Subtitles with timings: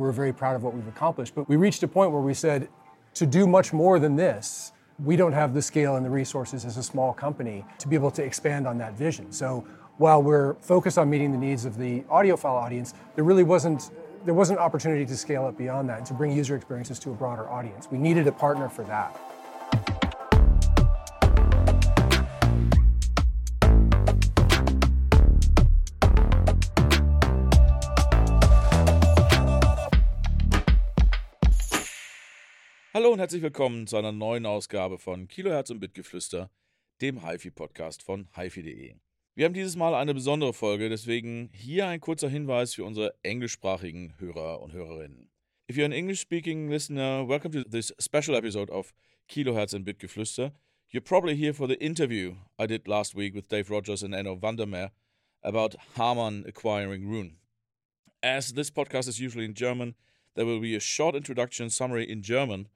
[0.00, 1.34] we're very proud of what we've accomplished.
[1.34, 2.68] But we reached a point where we said,
[3.14, 4.72] to do much more than this,
[5.04, 8.10] we don't have the scale and the resources as a small company to be able
[8.12, 9.32] to expand on that vision.
[9.32, 9.64] So
[9.98, 13.90] while we're focused on meeting the needs of the audiophile audience, there really wasn't
[14.22, 17.14] there wasn't opportunity to scale up beyond that and to bring user experiences to a
[17.14, 17.88] broader audience.
[17.90, 19.18] We needed a partner for that.
[33.00, 36.50] Hallo und herzlich willkommen zu einer neuen Ausgabe von Kilohertz und Bitgeflüster,
[37.00, 38.94] dem HiFi-Podcast von HiFi.de.
[39.34, 44.12] Wir haben dieses Mal eine besondere Folge, deswegen hier ein kurzer Hinweis für unsere englischsprachigen
[44.18, 45.30] Hörer und Hörerinnen.
[45.70, 48.92] If you're an English-speaking listener, welcome to this special episode of
[49.28, 50.52] Kilohertz and Bitgeflüster.
[50.92, 54.38] You're probably here for the interview I did last week with Dave Rogers and Enno
[54.38, 54.90] Vandermeer
[55.42, 57.38] about Harman acquiring Rune.
[58.22, 59.94] As this podcast is usually in German,
[60.34, 62.68] there will be a short introduction summary in German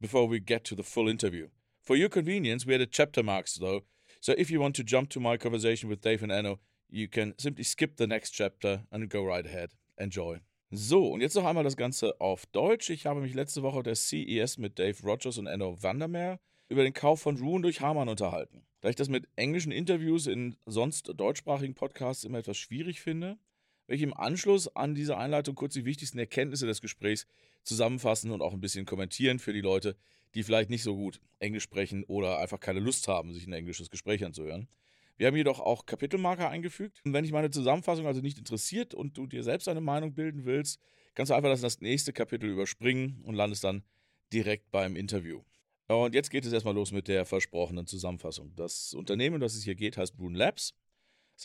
[0.00, 1.48] before we get to the full interview.
[1.82, 3.82] For your convenience, we added chapter marks though,
[4.20, 7.34] so if you want to jump to my conversation with Dave and Enno, you can
[7.38, 9.70] simply skip the next chapter and go right ahead.
[9.98, 10.40] Enjoy.
[10.72, 12.90] So, und jetzt noch einmal das Ganze auf Deutsch.
[12.90, 16.38] Ich habe mich letzte Woche der CES mit Dave Rogers und Enno Vandermeer
[16.68, 18.64] über den Kauf von Rune durch Harman unterhalten.
[18.80, 23.38] Da ich das mit englischen Interviews in sonst deutschsprachigen Podcasts immer etwas schwierig finde,
[23.94, 27.26] ich im Anschluss an diese Einleitung kurz die wichtigsten Erkenntnisse des Gesprächs
[27.62, 29.96] zusammenfassen und auch ein bisschen kommentieren für die Leute,
[30.34, 33.90] die vielleicht nicht so gut Englisch sprechen oder einfach keine Lust haben, sich ein englisches
[33.90, 34.68] Gespräch anzuhören.
[35.16, 37.02] Wir haben jedoch auch Kapitelmarker eingefügt.
[37.04, 40.46] Und wenn dich meine Zusammenfassung also nicht interessiert und du dir selbst eine Meinung bilden
[40.46, 40.80] willst,
[41.14, 43.82] kannst du einfach das nächste Kapitel überspringen und landest dann
[44.32, 45.42] direkt beim Interview.
[45.88, 48.54] Und jetzt geht es erstmal los mit der versprochenen Zusammenfassung.
[48.54, 50.72] Das Unternehmen, um das es hier geht, heißt Brune Labs.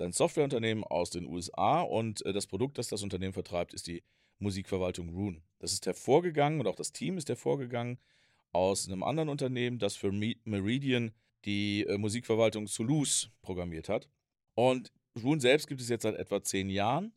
[0.01, 4.03] Ein Softwareunternehmen aus den USA und äh, das Produkt, das das Unternehmen vertreibt, ist die
[4.39, 5.41] Musikverwaltung Rune.
[5.59, 7.99] Das ist hervorgegangen und auch das Team ist hervorgegangen
[8.51, 11.13] aus einem anderen Unternehmen, das für Meridian
[11.45, 14.09] die äh, Musikverwaltung Toulouse programmiert hat.
[14.55, 17.13] Und Rune selbst gibt es jetzt seit etwa zehn Jahren.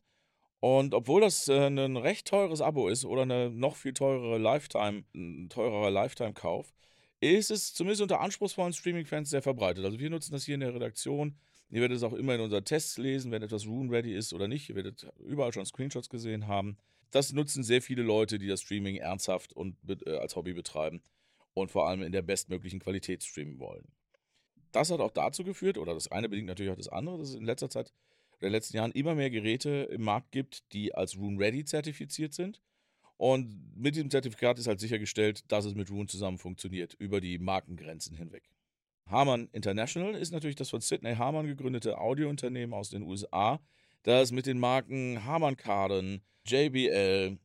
[0.59, 5.03] Und obwohl das äh, ein recht teures Abo ist oder eine noch viel teurere Lifetime,
[5.15, 6.73] ein teurerer Lifetime-Kauf,
[7.21, 9.85] ist es zumindest unter anspruchsvollen Streaming-Fans sehr verbreitet.
[9.85, 11.37] Also wir nutzen das hier in der Redaktion.
[11.71, 14.69] Ihr werdet es auch immer in unseren Tests lesen, wenn etwas Rune-ready ist oder nicht.
[14.69, 16.77] Ihr werdet überall schon Screenshots gesehen haben.
[17.11, 21.01] Das nutzen sehr viele Leute, die das Streaming ernsthaft und äh, als Hobby betreiben
[21.53, 23.87] und vor allem in der bestmöglichen Qualität streamen wollen.
[24.71, 27.35] Das hat auch dazu geführt, oder das eine bedingt natürlich auch das andere, dass es
[27.35, 27.91] in letzter Zeit
[28.37, 31.65] oder in den letzten Jahren immer mehr Geräte im Markt gibt, die als Rune Ready
[31.65, 32.61] zertifiziert sind.
[33.17, 37.37] Und mit diesem Zertifikat ist halt sichergestellt, dass es mit Rune zusammen funktioniert, über die
[37.37, 38.43] Markengrenzen hinweg.
[39.09, 43.59] Harman International ist natürlich das von Sidney Harman gegründete Audiounternehmen aus den USA,
[44.03, 47.37] das mit den Marken Harman Kardon, JBL,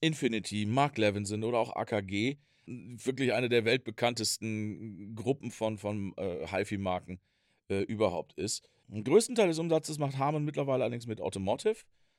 [0.00, 7.20] Infinity, Mark Levinson oder auch AKG wirklich eine der weltbekanntesten Gruppen von, von äh, HiFi-Marken
[7.68, 8.68] äh, überhaupt ist.
[8.86, 11.76] Den größten Teil des Umsatzes macht Harman mittlerweile allerdings mit Automotive,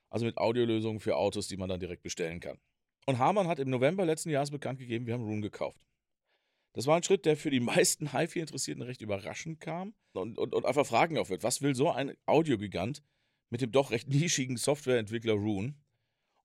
[0.09, 2.57] also mit Audiolösungen für Autos, die man dann direkt bestellen kann.
[3.05, 5.79] Und Harman hat im November letzten Jahres bekannt gegeben, wir haben Rune gekauft.
[6.73, 10.65] Das war ein Schritt, der für die meisten HiFi-Interessierten recht überraschend kam und, und, und
[10.65, 11.43] einfach Fragen aufwirft.
[11.43, 13.03] Was will so ein Audiogigant
[13.49, 15.75] mit dem doch recht nischigen Softwareentwickler Rune?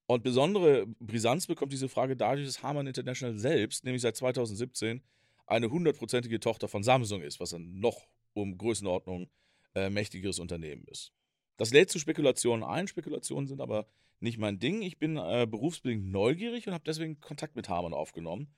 [0.06, 5.02] Und besondere Brisanz bekommt diese Frage dadurch, dass Harman International selbst, nämlich seit 2017,
[5.46, 9.28] eine hundertprozentige Tochter von Samsung ist, was ein noch um Größenordnung
[9.74, 11.12] äh, mächtigeres Unternehmen ist.
[11.56, 12.86] Das lädt zu Spekulationen ein.
[12.86, 13.86] Spekulationen sind aber
[14.20, 14.82] nicht mein Ding.
[14.82, 18.48] Ich bin äh, berufsbedingt neugierig und habe deswegen Kontakt mit Harman aufgenommen,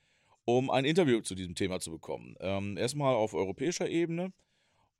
[0.48, 2.34] um ein Interview zu diesem Thema zu bekommen.
[2.40, 4.32] Ähm, erstmal auf europäischer Ebene.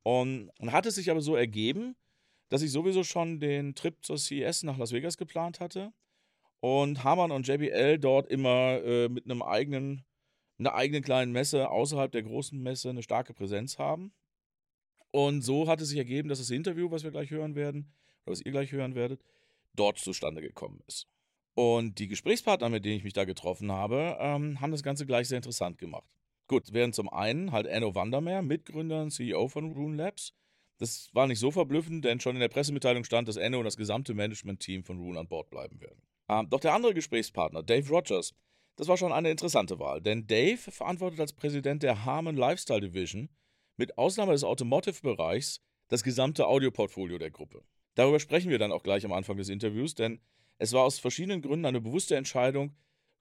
[0.03, 1.97] Und, und hat es sich aber so ergeben,
[2.51, 5.91] dass ich sowieso schon den Trip zur CES nach Las Vegas geplant hatte
[6.61, 10.05] und Hamann und JBL dort immer äh, mit einem eigenen,
[10.59, 14.13] einer eigenen kleinen Messe außerhalb der großen Messe eine starke Präsenz haben.
[15.13, 17.91] Und so hat es sich ergeben, dass das Interview, was wir gleich hören werden,
[18.27, 19.25] oder was ihr gleich hören werdet,
[19.75, 21.09] dort zustande gekommen ist.
[21.59, 25.27] Und die Gesprächspartner, mit denen ich mich da getroffen habe, ähm, haben das Ganze gleich
[25.27, 26.09] sehr interessant gemacht.
[26.47, 30.33] Gut, wären zum einen halt Enno Vandermeer, Mitgründer und CEO von Rune Labs.
[30.79, 33.77] Das war nicht so verblüffend, denn schon in der Pressemitteilung stand, dass Enno und das
[33.77, 36.01] gesamte Management-Team von Rune an Bord bleiben werden.
[36.29, 38.37] Ähm, doch der andere Gesprächspartner, Dave Rogers,
[38.77, 43.31] das war schon eine interessante Wahl, denn Dave verantwortet als Präsident der Harman Lifestyle Division
[43.77, 47.65] mit Ausnahme des Automotive-Bereichs das gesamte Audioportfolio der Gruppe.
[47.97, 50.21] Darüber sprechen wir dann auch gleich am Anfang des Interviews, denn
[50.59, 52.75] es war aus verschiedenen Gründen eine bewusste Entscheidung,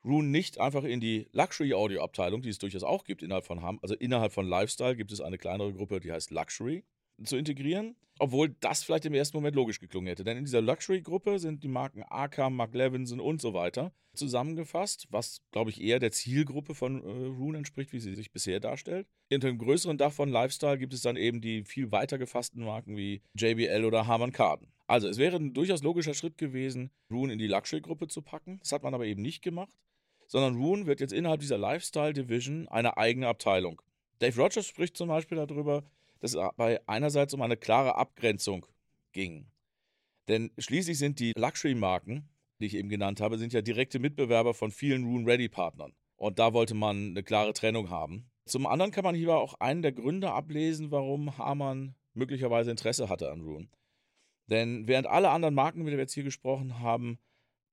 [0.04, 3.95] Rune nicht einfach in die Luxury-Audio-Abteilung, die es durchaus auch gibt innerhalb von Ham, also
[3.95, 6.84] innerhalb von Lifestyle gibt es eine kleinere Gruppe, die heißt Luxury.
[7.24, 7.95] zu integrieren.
[8.19, 10.24] Obwohl das vielleicht im ersten Moment logisch geklungen hätte.
[10.24, 15.42] Denn in dieser Luxury-Gruppe sind die Marken Arkham, Mark Levinson und so weiter zusammengefasst, was,
[15.51, 19.07] glaube ich, eher der Zielgruppe von äh, Rune entspricht, wie sie sich bisher darstellt.
[19.30, 22.98] Hinter dem größeren Dach von Lifestyle gibt es dann eben die viel weiter gefassten Marken
[22.98, 24.72] wie JBL oder Harman Kardon.
[24.88, 28.60] Also, es wäre ein durchaus logischer Schritt gewesen, Rune in die Luxury-Gruppe zu packen.
[28.60, 29.72] Das hat man aber eben nicht gemacht,
[30.28, 33.81] sondern Rune wird jetzt innerhalb dieser Lifestyle-Division eine eigene Abteilung.
[34.19, 35.84] Dave Rogers spricht zum Beispiel darüber,
[36.19, 38.66] dass es bei einerseits um eine klare Abgrenzung
[39.12, 39.48] ging.
[40.28, 42.30] Denn schließlich sind die Luxury-Marken,
[42.60, 45.94] die ich eben genannt habe, sind ja direkte Mitbewerber von vielen Rune-Ready-Partnern.
[46.16, 48.30] Und da wollte man eine klare Trennung haben.
[48.45, 53.31] Zum anderen kann man hier auch einen der Gründe ablesen, warum Hamann möglicherweise Interesse hatte
[53.31, 53.68] an Rune.
[54.47, 57.19] Denn während alle anderen Marken, wie wir jetzt hier gesprochen haben,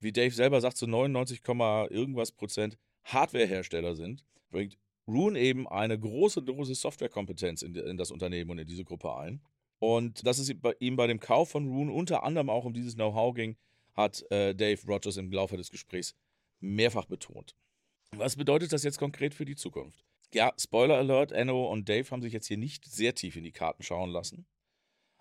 [0.00, 1.40] wie Dave selber sagt, zu 99,
[1.90, 4.76] irgendwas Prozent Hardwarehersteller sind, bringt
[5.06, 9.40] Rune eben eine große Dose Softwarekompetenz in, in das Unternehmen und in diese Gruppe ein.
[9.78, 13.34] Und dass es ihm bei dem Kauf von Rune unter anderem auch um dieses Know-how
[13.34, 13.56] ging,
[13.92, 16.14] hat äh, Dave Rogers im Laufe des Gesprächs
[16.60, 17.54] mehrfach betont.
[18.16, 20.04] Was bedeutet das jetzt konkret für die Zukunft?
[20.32, 23.52] Ja, Spoiler Alert, Enno und Dave haben sich jetzt hier nicht sehr tief in die
[23.52, 24.46] Karten schauen lassen.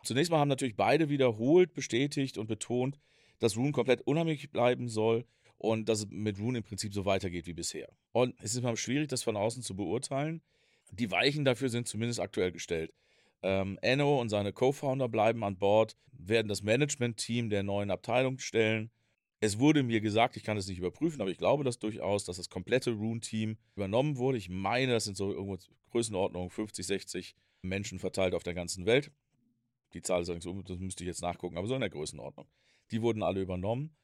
[0.03, 2.99] Zunächst mal haben natürlich beide wiederholt, bestätigt und betont,
[3.39, 5.25] dass Rune komplett unheimlich bleiben soll
[5.57, 7.89] und dass es mit Rune im Prinzip so weitergeht wie bisher.
[8.11, 10.41] Und es ist mal schwierig, das von außen zu beurteilen.
[10.91, 12.93] Die Weichen dafür sind zumindest aktuell gestellt.
[13.41, 18.91] Ähm, Enno und seine Co-Founder bleiben an Bord, werden das Management-Team der neuen Abteilung stellen.
[19.39, 22.37] Es wurde mir gesagt, ich kann es nicht überprüfen, aber ich glaube das durchaus, dass
[22.37, 24.37] das komplette Rune-Team übernommen wurde.
[24.37, 25.57] Ich meine, das sind so irgendwo
[25.91, 29.11] Größenordnung 50, 60 Menschen verteilt auf der ganzen Welt.
[29.93, 32.47] Die Zahl ist allerdings, so, das müsste ich jetzt nachgucken, aber so in der Größenordnung.
[32.91, 33.95] Die wurden alle übernommen.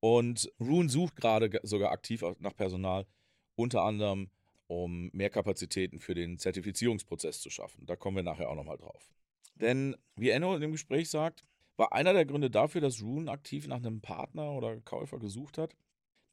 [0.00, 3.06] Und Rune sucht gerade sogar aktiv nach Personal,
[3.54, 4.30] unter anderem
[4.68, 7.86] um mehr Kapazitäten für den Zertifizierungsprozess zu schaffen.
[7.86, 9.10] Da kommen wir nachher auch nochmal drauf.
[9.54, 11.44] Denn, wie Enno in dem Gespräch sagt,
[11.76, 15.76] war einer der Gründe dafür, dass Rune aktiv nach einem Partner oder Käufer gesucht hat.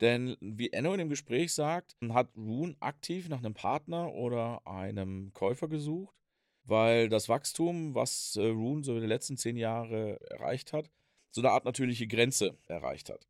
[0.02, 5.32] Denn, wie Enno in dem Gespräch sagt, hat Rune aktiv nach einem Partner oder einem
[5.34, 6.16] Käufer gesucht,
[6.66, 10.90] weil das Wachstum, was äh, Rune so in den letzten zehn Jahren erreicht hat,
[11.32, 13.28] so eine Art natürliche Grenze erreicht hat.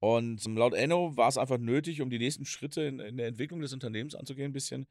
[0.00, 3.60] Und laut Enno war es einfach nötig, um die nächsten Schritte in, in der Entwicklung
[3.60, 4.86] des Unternehmens anzugehen, ein bisschen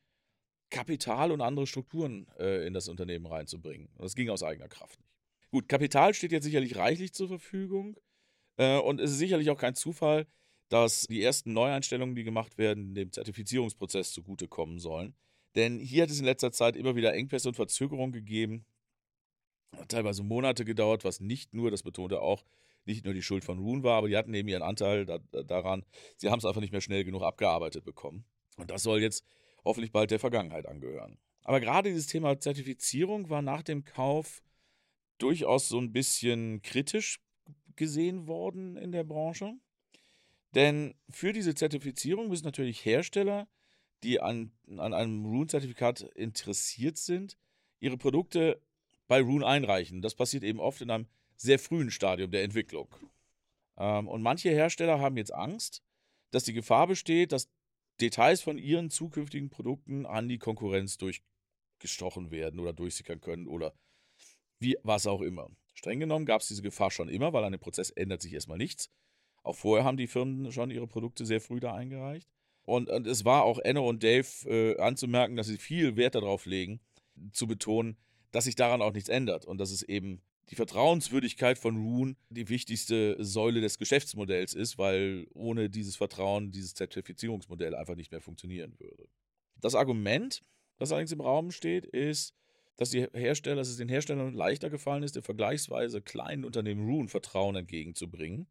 [0.69, 3.89] Kapital und andere Strukturen äh, in das Unternehmen reinzubringen.
[3.95, 5.11] Und das ging aus eigener Kraft nicht.
[5.51, 7.97] Gut, Kapital steht jetzt sicherlich reichlich zur Verfügung.
[8.55, 10.25] Äh, und es ist sicherlich auch kein Zufall,
[10.69, 15.13] dass die ersten Neueinstellungen, die gemacht werden, dem Zertifizierungsprozess zugutekommen sollen.
[15.55, 18.65] Denn hier hat es in letzter Zeit immer wieder Engpässe und Verzögerungen gegeben.
[19.75, 22.43] Hat teilweise Monate gedauert, was nicht nur, das betonte auch,
[22.85, 25.85] nicht nur die Schuld von Rune war, aber die hatten eben ihren Anteil da, daran.
[26.17, 28.25] Sie haben es einfach nicht mehr schnell genug abgearbeitet bekommen.
[28.57, 29.23] Und das soll jetzt
[29.63, 31.17] hoffentlich bald der Vergangenheit angehören.
[31.43, 34.43] Aber gerade dieses Thema Zertifizierung war nach dem Kauf
[35.17, 37.19] durchaus so ein bisschen kritisch
[37.75, 39.53] gesehen worden in der Branche.
[40.55, 43.47] Denn für diese Zertifizierung müssen natürlich Hersteller,
[44.03, 47.37] die an, an einem Rune-Zertifikat interessiert sind,
[47.79, 48.61] ihre Produkte
[49.07, 50.01] bei Rune einreichen.
[50.01, 52.95] Das passiert eben oft in einem sehr frühen Stadium der Entwicklung.
[53.77, 55.83] Ähm, und manche Hersteller haben jetzt Angst,
[56.31, 57.49] dass die Gefahr besteht, dass
[57.99, 63.73] Details von ihren zukünftigen Produkten an die Konkurrenz durchgestochen werden oder durchsickern können oder
[64.59, 65.49] wie was auch immer.
[65.73, 68.57] Streng genommen gab es diese Gefahr schon immer, weil an dem Prozess ändert sich erstmal
[68.57, 68.89] nichts.
[69.43, 72.29] Auch vorher haben die Firmen schon ihre Produkte sehr früh da eingereicht.
[72.63, 76.45] Und, und es war auch Enno und Dave äh, anzumerken, dass sie viel Wert darauf
[76.45, 76.79] legen,
[77.33, 77.97] zu betonen,
[78.31, 82.49] dass sich daran auch nichts ändert und dass es eben die Vertrauenswürdigkeit von Rune die
[82.49, 88.75] wichtigste Säule des Geschäftsmodells ist, weil ohne dieses Vertrauen dieses Zertifizierungsmodell einfach nicht mehr funktionieren
[88.77, 89.07] würde.
[89.61, 90.41] Das Argument,
[90.77, 92.35] das allerdings im Raum steht, ist,
[92.75, 97.07] dass, die Hersteller, dass es den Herstellern leichter gefallen ist, dem vergleichsweise kleinen Unternehmen Rune
[97.07, 98.47] Vertrauen entgegenzubringen,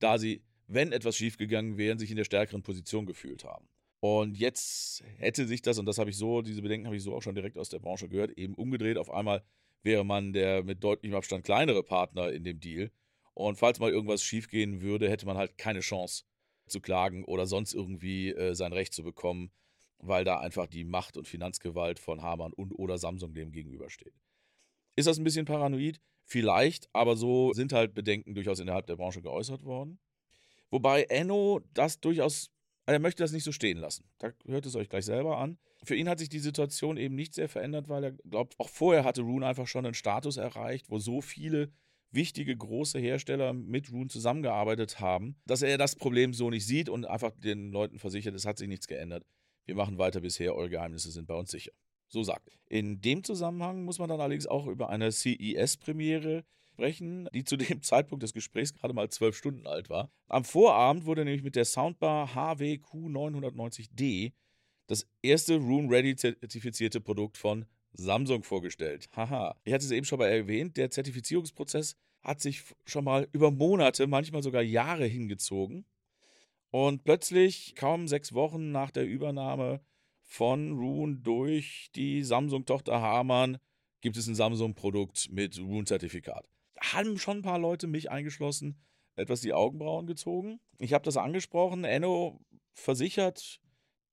[0.00, 0.42] da sie,
[0.74, 3.68] wenn etwas schiefgegangen wäre, sich in der stärkeren Position gefühlt haben.
[4.00, 7.14] Und jetzt hätte sich das, und das habe ich so, diese Bedenken habe ich so
[7.14, 8.98] auch schon direkt aus der Branche gehört, eben umgedreht.
[8.98, 9.44] Auf einmal
[9.82, 12.90] wäre man der mit deutlichem Abstand kleinere Partner in dem Deal.
[13.34, 16.24] Und falls mal irgendwas schiefgehen würde, hätte man halt keine Chance
[16.66, 19.52] zu klagen oder sonst irgendwie äh, sein Recht zu bekommen,
[19.98, 24.14] weil da einfach die Macht und Finanzgewalt von Hamann und oder Samsung dem gegenübersteht.
[24.96, 26.00] Ist das ein bisschen paranoid?
[26.24, 29.98] Vielleicht, aber so sind halt Bedenken durchaus innerhalb der Branche geäußert worden.
[30.72, 32.50] Wobei Enno das durchaus,
[32.86, 34.10] er möchte das nicht so stehen lassen.
[34.18, 35.58] Da hört es euch gleich selber an.
[35.84, 39.04] Für ihn hat sich die Situation eben nicht sehr verändert, weil er glaubt, auch vorher
[39.04, 41.70] hatte Rune einfach schon einen Status erreicht, wo so viele
[42.10, 47.04] wichtige große Hersteller mit Rune zusammengearbeitet haben, dass er das Problem so nicht sieht und
[47.04, 49.26] einfach den Leuten versichert, es hat sich nichts geändert.
[49.66, 51.72] Wir machen weiter bisher, eure Geheimnisse sind bei uns sicher.
[52.08, 52.50] So sagt.
[52.66, 56.44] In dem Zusammenhang muss man dann allerdings auch über eine CES-Premiere
[56.82, 60.10] sprechen, die zu dem Zeitpunkt des Gesprächs gerade mal zwölf Stunden alt war.
[60.26, 64.32] Am Vorabend wurde nämlich mit der Soundbar HWQ990D
[64.88, 69.08] das erste Room Ready zertifizierte Produkt von Samsung vorgestellt.
[69.14, 69.54] Haha.
[69.64, 74.08] Ich hatte es eben schon mal erwähnt, der Zertifizierungsprozess hat sich schon mal über Monate,
[74.08, 75.84] manchmal sogar Jahre hingezogen.
[76.70, 79.80] Und plötzlich, kaum sechs Wochen nach der Übernahme
[80.22, 83.58] von Rune durch die Samsung-Tochter Hamann,
[84.00, 86.51] gibt es ein Samsung-Produkt mit Rune-Zertifikat.
[86.82, 88.80] Haben schon ein paar Leute, mich eingeschlossen,
[89.16, 90.60] etwas die Augenbrauen gezogen.
[90.78, 91.84] Ich habe das angesprochen.
[91.84, 92.40] Enno
[92.72, 93.60] versichert,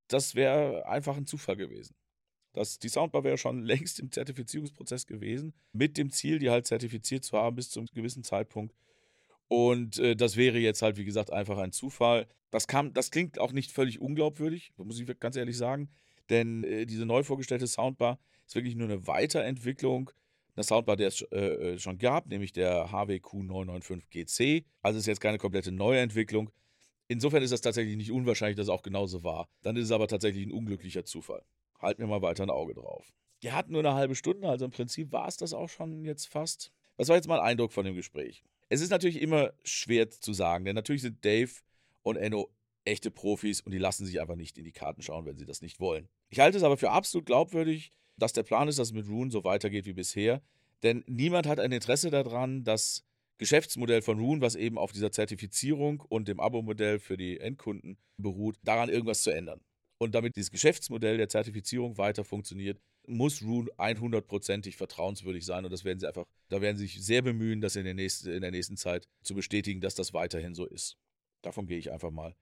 [0.08, 1.96] das wäre einfach ein Zufall gewesen.
[2.54, 7.24] Das, die Soundbar wäre schon längst im Zertifizierungsprozess gewesen, mit dem Ziel, die halt zertifiziert
[7.24, 8.76] zu haben bis zu einem gewissen Zeitpunkt.
[9.48, 12.28] Und äh, das wäre jetzt halt, wie gesagt, einfach ein Zufall.
[12.52, 15.90] Das, kam, das klingt auch nicht völlig unglaubwürdig, muss ich ganz ehrlich sagen,
[16.30, 20.12] denn äh, diese neu vorgestellte Soundbar ist wirklich nur eine Weiterentwicklung
[20.56, 24.66] einer Soundbar, der es äh, äh schon gab, nämlich der HWQ995GC.
[24.82, 26.50] Also ist jetzt keine komplette Neuentwicklung.
[27.08, 29.50] Insofern ist das tatsächlich nicht unwahrscheinlich, dass es auch genauso war.
[29.64, 31.44] Dann ist es aber tatsächlich ein unglücklicher Zufall.
[31.80, 33.12] Halten wir mal weiter ein Auge drauf.
[33.42, 36.28] Wir hatten nur eine halbe Stunde, also im Prinzip war es das auch schon jetzt
[36.28, 36.72] fast.
[36.98, 38.44] Was war jetzt mein Eindruck von dem Gespräch?
[38.68, 41.52] Es ist natürlich immer schwer zu sagen, denn natürlich sind Dave
[42.04, 42.50] und Enno
[42.86, 45.62] echte Profis und die lassen sich einfach nicht in die Karten schauen, wenn sie das
[45.62, 46.10] nicht wollen.
[46.30, 49.32] Ich halte es aber für absolut glaubwürdig, dass der Plan ist, dass es mit Rune
[49.32, 50.42] so weitergeht wie bisher,
[50.84, 53.06] denn niemand hat ein Interesse daran, das
[53.38, 58.58] Geschäftsmodell von Rune, was eben auf dieser Zertifizierung und dem Abo-Modell für die Endkunden beruht,
[58.64, 59.62] daran irgendwas zu ändern.
[59.98, 65.66] Und damit dieses Geschäftsmodell der Zertifizierung weiter funktioniert, muss Rune 100%ig vertrauenswürdig sein.
[65.66, 68.30] Und das werden sie einfach, da werden sie sich sehr bemühen, das in der, nächsten,
[68.30, 70.98] in der nächsten Zeit zu bestätigen, dass das weiterhin so ist.
[71.42, 72.36] Davon gehe ich einfach mal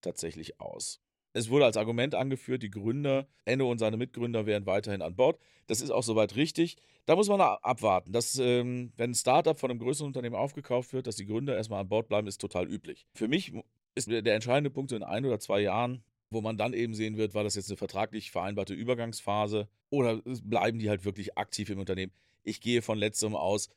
[0.00, 1.00] tatsächlich aus.
[1.36, 5.38] Es wurde als Argument angeführt, die Gründer, Enno und seine Mitgründer wären weiterhin an Bord.
[5.66, 6.76] Das ist auch soweit richtig.
[7.04, 8.10] Da muss man abwarten.
[8.10, 11.82] Dass, ähm, wenn ein Startup von einem größeren Unternehmen aufgekauft wird, dass die Gründer erstmal
[11.82, 13.06] an Bord bleiben, ist total üblich.
[13.12, 13.52] Für mich
[13.94, 17.34] ist der entscheidende Punkt in ein oder zwei Jahren, wo man dann eben sehen wird,
[17.34, 22.12] war das jetzt eine vertraglich vereinbarte Übergangsphase oder bleiben die halt wirklich aktiv im Unternehmen.
[22.44, 23.68] Ich gehe von letzterem aus,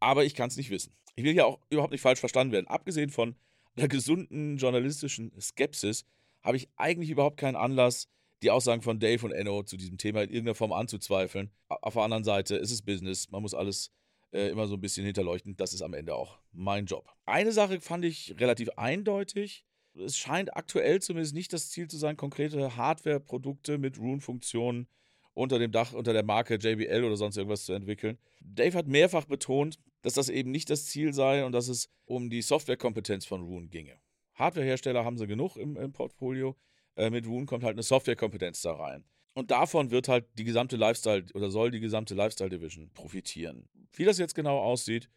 [0.00, 0.94] aber ich kann es nicht wissen.
[1.14, 2.68] Ich will ja auch überhaupt nicht falsch verstanden werden.
[2.68, 3.36] Abgesehen von
[3.76, 6.06] einer gesunden journalistischen Skepsis
[6.42, 8.08] habe ich eigentlich überhaupt keinen Anlass,
[8.42, 11.50] die Aussagen von Dave und Enno zu diesem Thema in irgendeiner Form anzuzweifeln.
[11.68, 13.92] Auf der anderen Seite ist es Business, man muss alles
[14.32, 15.56] äh, immer so ein bisschen hinterleuchten.
[15.56, 17.06] Das ist am Ende auch mein Job.
[17.26, 19.64] Eine Sache fand ich relativ eindeutig.
[19.94, 24.88] Es scheint aktuell zumindest nicht das Ziel zu sein, konkrete Hardware-Produkte mit Rune-Funktionen
[25.34, 28.18] unter dem Dach, unter der Marke JBL oder sonst irgendwas zu entwickeln.
[28.40, 32.28] Dave hat mehrfach betont, dass das eben nicht das Ziel sei und dass es um
[32.28, 33.98] die Softwarekompetenz von Rune ginge.
[34.42, 36.56] Hardwarehersteller haben sie genug im, im Portfolio.
[36.96, 39.04] Äh, mit Rune kommt halt eine Softwarekompetenz da rein.
[39.34, 43.68] Und davon wird halt die gesamte Lifestyle oder soll die gesamte Lifestyle Division profitieren.
[43.92, 45.08] Wie das jetzt genau aussieht,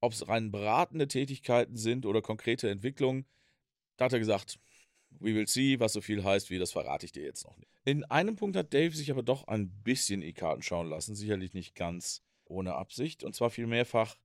[0.00, 3.24] ob es rein beratende Tätigkeiten sind oder konkrete Entwicklungen,
[3.96, 4.58] da hat er gesagt,
[5.10, 7.70] we will see, was so viel heißt wie, das verrate ich dir jetzt noch nicht.
[7.84, 11.14] In einem Punkt hat Dave sich aber doch ein bisschen in die Karten schauen lassen,
[11.14, 14.16] sicherlich nicht ganz ohne Absicht, und zwar viel mehrfach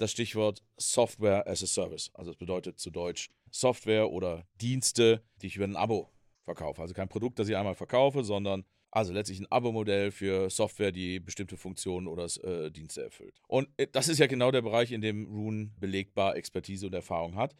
[0.00, 2.10] das Stichwort Software as a Service.
[2.14, 6.10] Also das bedeutet zu Deutsch Software oder Dienste, die ich über ein Abo
[6.44, 6.82] verkaufe.
[6.82, 11.20] Also kein Produkt, das ich einmal verkaufe, sondern also letztlich ein Abo-Modell für Software, die
[11.20, 13.40] bestimmte Funktionen oder äh, Dienste erfüllt.
[13.46, 17.36] Und äh, das ist ja genau der Bereich, in dem Rune belegbar Expertise und Erfahrung
[17.36, 17.54] hat.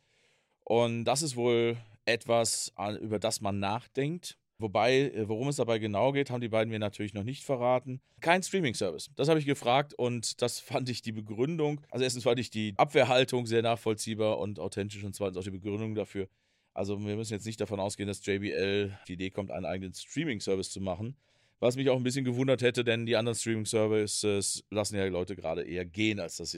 [0.64, 4.38] Und das ist wohl etwas, über das man nachdenkt.
[4.60, 8.00] Wobei, äh, worum es dabei genau geht, haben die beiden mir natürlich noch nicht verraten.
[8.20, 9.10] Kein Streaming-Service.
[9.16, 11.80] Das habe ich gefragt und das fand ich die Begründung.
[11.90, 15.94] Also erstens fand ich die Abwehrhaltung sehr nachvollziehbar und authentisch und zweitens auch die Begründung
[15.94, 16.28] dafür.
[16.74, 20.70] Also wir müssen jetzt nicht davon ausgehen, dass JBL die Idee kommt, einen eigenen Streaming-Service
[20.70, 21.16] zu machen.
[21.58, 25.62] Was mich auch ein bisschen gewundert hätte, denn die anderen Streaming-Services lassen ja Leute gerade
[25.62, 26.54] eher gehen, als dass,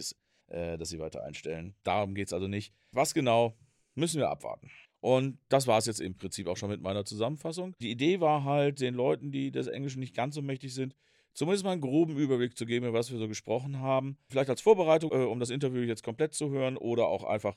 [0.48, 1.74] äh, dass sie weiter einstellen.
[1.82, 2.72] Darum geht es also nicht.
[2.92, 3.56] Was genau,
[3.94, 4.70] müssen wir abwarten.
[5.02, 7.74] Und das war es jetzt im Prinzip auch schon mit meiner Zusammenfassung.
[7.80, 10.94] Die Idee war halt, den Leuten, die des Englischen nicht ganz so mächtig sind,
[11.34, 14.16] zumindest mal einen groben Überblick zu geben, was wir so gesprochen haben.
[14.28, 17.56] Vielleicht als Vorbereitung, äh, um das Interview jetzt komplett zu hören oder auch einfach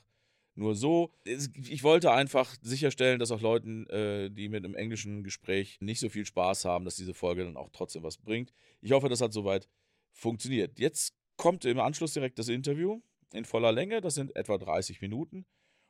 [0.56, 1.12] nur so.
[1.24, 6.08] Ich wollte einfach sicherstellen, dass auch Leuten, äh, die mit einem englischen Gespräch nicht so
[6.08, 8.52] viel Spaß haben, dass diese Folge dann auch trotzdem was bringt.
[8.80, 9.68] Ich hoffe, das hat soweit
[10.10, 10.80] funktioniert.
[10.80, 13.00] Jetzt kommt im Anschluss direkt das Interview
[13.32, 14.00] in voller Länge.
[14.00, 15.46] Das sind etwa 30 Minuten.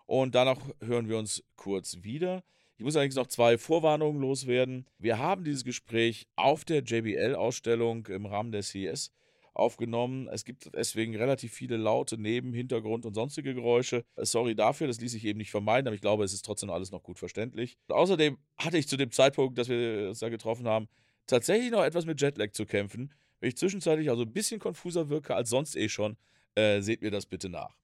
[0.06, 2.42] Und danach hören wir uns kurz wieder.
[2.78, 4.86] Ich muss allerdings noch zwei Vorwarnungen loswerden.
[4.98, 9.12] Wir haben dieses Gespräch auf der JBL-Ausstellung im Rahmen der CES
[9.54, 10.28] aufgenommen.
[10.28, 14.04] Es gibt deswegen relativ viele laute Neben-, Hintergrund- und sonstige Geräusche.
[14.16, 16.92] Sorry dafür, das ließ sich eben nicht vermeiden, aber ich glaube, es ist trotzdem alles
[16.92, 17.78] noch gut verständlich.
[17.88, 20.88] Und außerdem hatte ich zu dem Zeitpunkt, dass wir uns da getroffen haben,
[21.26, 23.12] tatsächlich noch etwas mit Jetlag zu kämpfen.
[23.40, 26.16] Wenn ich zwischenzeitlich also ein bisschen konfuser wirke als sonst eh schon,
[26.54, 27.76] äh, seht mir das bitte nach.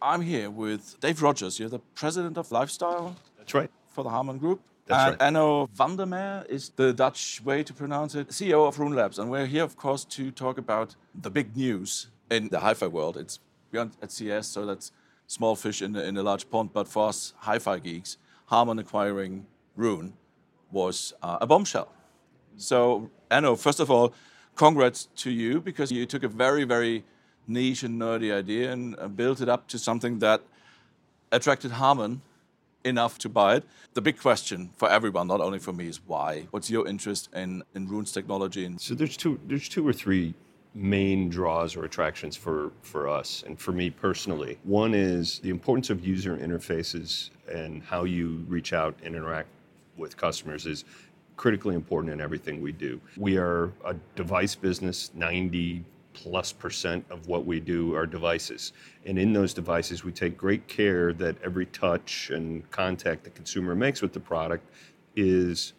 [0.00, 1.58] I'm here with Dave Rogers.
[1.58, 3.16] You're the president of Lifestyle.
[3.38, 3.70] That's right.
[3.88, 4.60] For the Harman Group.
[4.86, 5.32] That's and right.
[5.32, 9.18] Enno Vandermeer is the Dutch way to pronounce it, CEO of Roon Labs.
[9.18, 13.16] And we're here, of course, to talk about the big news in the hi-fi world.
[13.16, 13.40] It's
[13.72, 14.92] beyond at CES, so that's
[15.26, 16.72] small fish in a, in a large pond.
[16.74, 20.12] But for us hi-fi geeks, Harman acquiring Roon
[20.70, 21.90] was uh, a bombshell.
[22.58, 24.12] So, Enno, first of all,
[24.56, 27.04] congrats to you because you took a very, very
[27.48, 30.42] niche and nerdy idea and uh, built it up to something that
[31.32, 32.22] attracted Harman
[32.84, 33.64] enough to buy it.
[33.94, 36.46] The big question for everyone, not only for me, is why?
[36.50, 38.64] What's your interest in, in Roon's technology?
[38.64, 40.34] And So there's two there's two or three
[40.74, 44.58] main draws or attractions for for us and for me personally.
[44.62, 49.48] One is the importance of user interfaces and how you reach out and interact
[49.96, 50.84] with customers is
[51.36, 53.00] critically important in everything we do.
[53.16, 55.84] We are a device business, 90
[56.16, 58.72] plus percent of what we do are devices.
[59.04, 63.74] And in those devices, we take great care that every touch and contact the consumer
[63.74, 64.68] makes with the product
[65.14, 65.74] is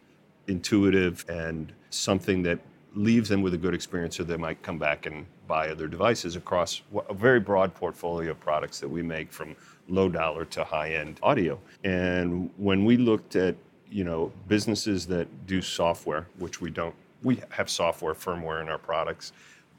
[0.47, 2.59] intuitive and something that
[2.93, 6.35] leaves them with a good experience so they might come back and buy other devices
[6.35, 9.55] across a very broad portfolio of products that we make from
[9.89, 11.59] low dollar to high end audio.
[11.83, 13.55] And when we looked at,
[13.89, 18.77] you know, businesses that do software, which we don't, we have software firmware in our
[18.77, 19.31] products,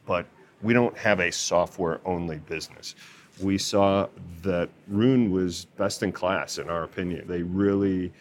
[0.06, 0.26] but
[0.62, 2.94] we don't have a software only business.
[3.40, 4.08] We saw
[4.42, 7.26] that Roon was best in class, in our opinion.
[7.28, 8.12] They really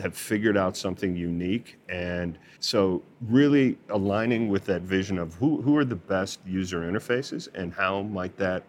[0.00, 1.76] have figured out something unique.
[1.88, 7.48] And so, really aligning with that vision of who, who are the best user interfaces
[7.54, 8.62] and how might that,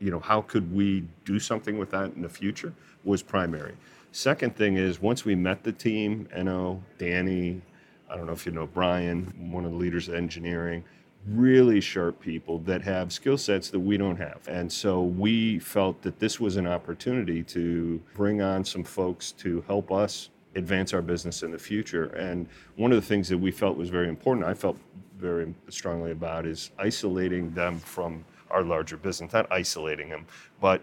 [0.00, 2.72] you know, how could we do something with that in the future
[3.04, 3.74] was primary.
[4.12, 7.62] Second thing is once we met the team, Enno, Danny,
[8.10, 10.84] I don't know if you know Brian, one of the leaders of engineering,
[11.28, 14.40] really sharp people that have skill sets that we don't have.
[14.48, 19.62] And so we felt that this was an opportunity to bring on some folks to
[19.66, 22.06] help us advance our business in the future.
[22.16, 24.78] And one of the things that we felt was very important, I felt
[25.18, 29.32] very strongly about, is isolating them from our larger business.
[29.32, 30.26] Not isolating them,
[30.60, 30.80] but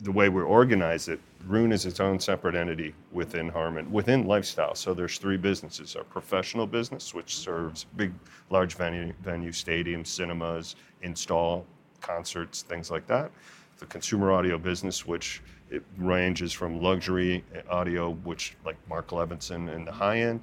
[0.00, 4.74] the way we organize it, Roon is its own separate entity within Harman, within Lifestyle.
[4.74, 8.12] So there's three businesses: our professional business, which serves big,
[8.50, 11.66] large venue, venue stadiums, cinemas, install
[12.00, 13.30] concerts, things like that.
[13.78, 19.86] The consumer audio business, which it ranges from luxury audio, which like Mark Levinson and
[19.86, 20.42] the high end,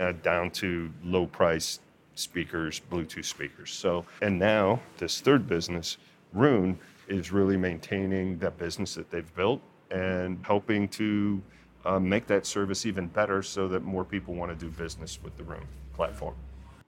[0.00, 1.80] uh, down to low price
[2.14, 3.72] speakers, Bluetooth speakers.
[3.72, 5.96] So, and now this third business,
[6.32, 6.78] Roon,
[7.08, 11.42] is really maintaining that business that they've built and helping to
[11.84, 15.36] uh, make that service even better so that more people want to do business with
[15.36, 16.34] the Roon platform.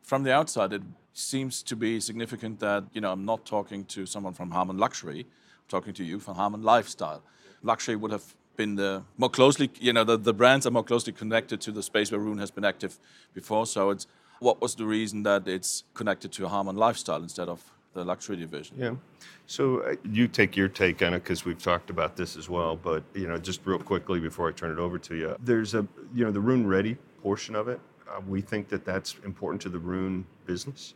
[0.02, 0.82] from the outside, it
[1.12, 5.20] seems to be significant that you know I'm not talking to someone from Harman Luxury,
[5.20, 7.22] I'm talking to you from Harman Lifestyle.
[7.62, 11.12] Luxury would have been the more closely, you know, the, the brands are more closely
[11.12, 12.98] connected to the space where Roon has been active
[13.34, 13.66] before.
[13.66, 14.06] So it's
[14.40, 18.76] what was the reason that it's connected to Harman Lifestyle instead of the luxury division?
[18.78, 18.94] Yeah.
[19.46, 22.76] So uh, you take your take on it because we've talked about this as well.
[22.76, 25.86] But you know, just real quickly before I turn it over to you, there's a
[26.14, 27.80] you know the Roon Ready portion of it.
[28.08, 30.94] Uh, we think that that's important to the Roon business,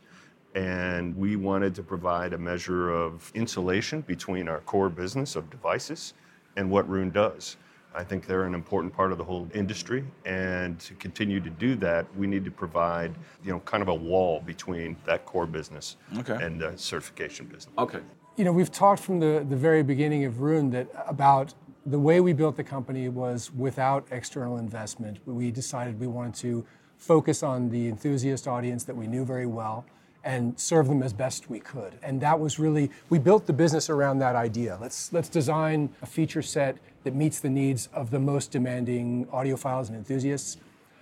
[0.55, 6.13] and we wanted to provide a measure of insulation between our core business of devices
[6.55, 7.57] and what Roon does.
[7.93, 11.75] I think they're an important part of the whole industry, and to continue to do
[11.75, 15.97] that, we need to provide, you know, kind of a wall between that core business
[16.17, 16.37] Okay.
[16.41, 17.73] and the certification business.
[17.77, 17.99] Okay.
[18.37, 21.53] You know, we've talked from the, the very beginning of Roon that about
[21.85, 25.19] the way we built the company was without external investment.
[25.25, 26.65] We decided we wanted to
[26.97, 29.85] focus on the enthusiast audience that we knew very well
[30.23, 31.95] and serve them as best we could.
[32.03, 34.77] And that was really we built the business around that idea.
[34.79, 39.87] Let's let's design a feature set that meets the needs of the most demanding audiophiles
[39.87, 40.57] and enthusiasts.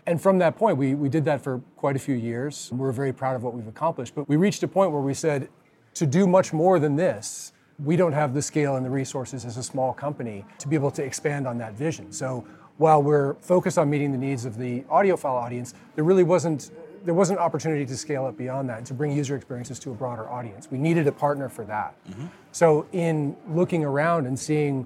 [0.06, 2.72] And from that point, we, we did that for quite a few years.
[2.74, 4.16] We're very proud of what we've accomplished.
[4.16, 5.50] But we reached a point where we said,
[5.96, 7.52] to do much more than this,
[7.84, 10.92] we don't have the scale and the resources as a small company to be able
[10.92, 12.12] to expand on that vision.
[12.12, 12.46] So
[12.78, 16.72] while we're focused on meeting the needs of the audiophile audience, there really wasn't
[17.06, 19.94] there wasn't opportunity to scale up beyond that and to bring user experiences to a
[19.94, 20.70] broader audience.
[20.70, 21.96] We needed a partner for that.
[22.10, 22.26] Mm-hmm.
[22.52, 24.86] So in looking around and seeing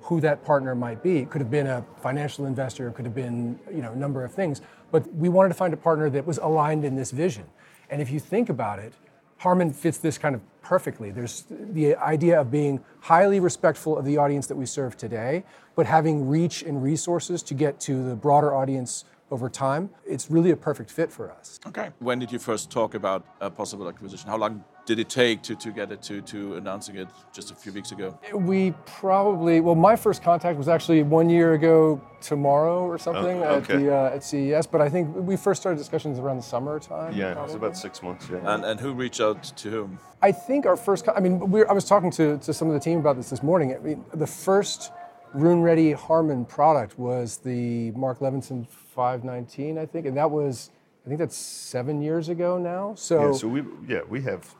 [0.00, 1.18] who that partner might be.
[1.18, 4.24] It could have been a financial investor, it could have been you know a number
[4.24, 4.60] of things.
[4.90, 7.44] But we wanted to find a partner that was aligned in this vision.
[7.90, 8.92] And if you think about it,
[9.38, 11.10] Harman fits this kind of perfectly.
[11.10, 15.86] There's the idea of being highly respectful of the audience that we serve today, but
[15.86, 20.56] having reach and resources to get to the broader audience over time, it's really a
[20.56, 21.58] perfect fit for us.
[21.66, 21.90] Okay.
[22.00, 24.28] When did you first talk about a possible acquisition?
[24.28, 27.54] How long did it take to, to get it to, to announcing it just a
[27.54, 28.18] few weeks ago?
[28.34, 33.58] We probably, well, my first contact was actually one year ago tomorrow or something Oh,
[33.58, 37.14] at, the, uh, at CES, but I think we first started discussions around the summertime.
[37.14, 38.28] Yeah, it was about six months.
[38.28, 38.38] Yeah.
[38.52, 40.00] And, and who reached out to whom?
[40.22, 42.74] I think our first, co- I mean, we're, I was talking to, to some of
[42.74, 43.72] the team about this this morning.
[43.72, 44.90] I mean, the first
[45.34, 50.72] Roon Ready Harman product was the Mark Levinson 519, I think, and that was,
[51.06, 52.94] I think that's seven years ago now.
[52.96, 54.52] So, Yeah, so we yeah we have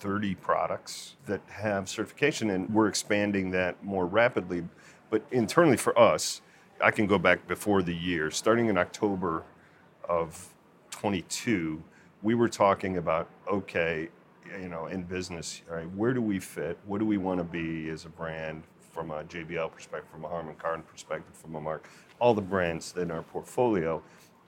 [0.00, 4.64] 30 products that have certification, and we're expanding that more rapidly.
[5.10, 6.40] But internally for us,
[6.80, 9.44] I can go back before the year, starting in October
[10.08, 10.48] of
[10.90, 11.82] 22,
[12.22, 14.08] we were talking about okay,
[14.60, 16.78] you know, in business, right, where do we fit?
[16.86, 20.28] What do we want to be as a brand from a JBL perspective, from a
[20.28, 24.02] Harman Kardon perspective, from a Mark, all the brands in our portfolio.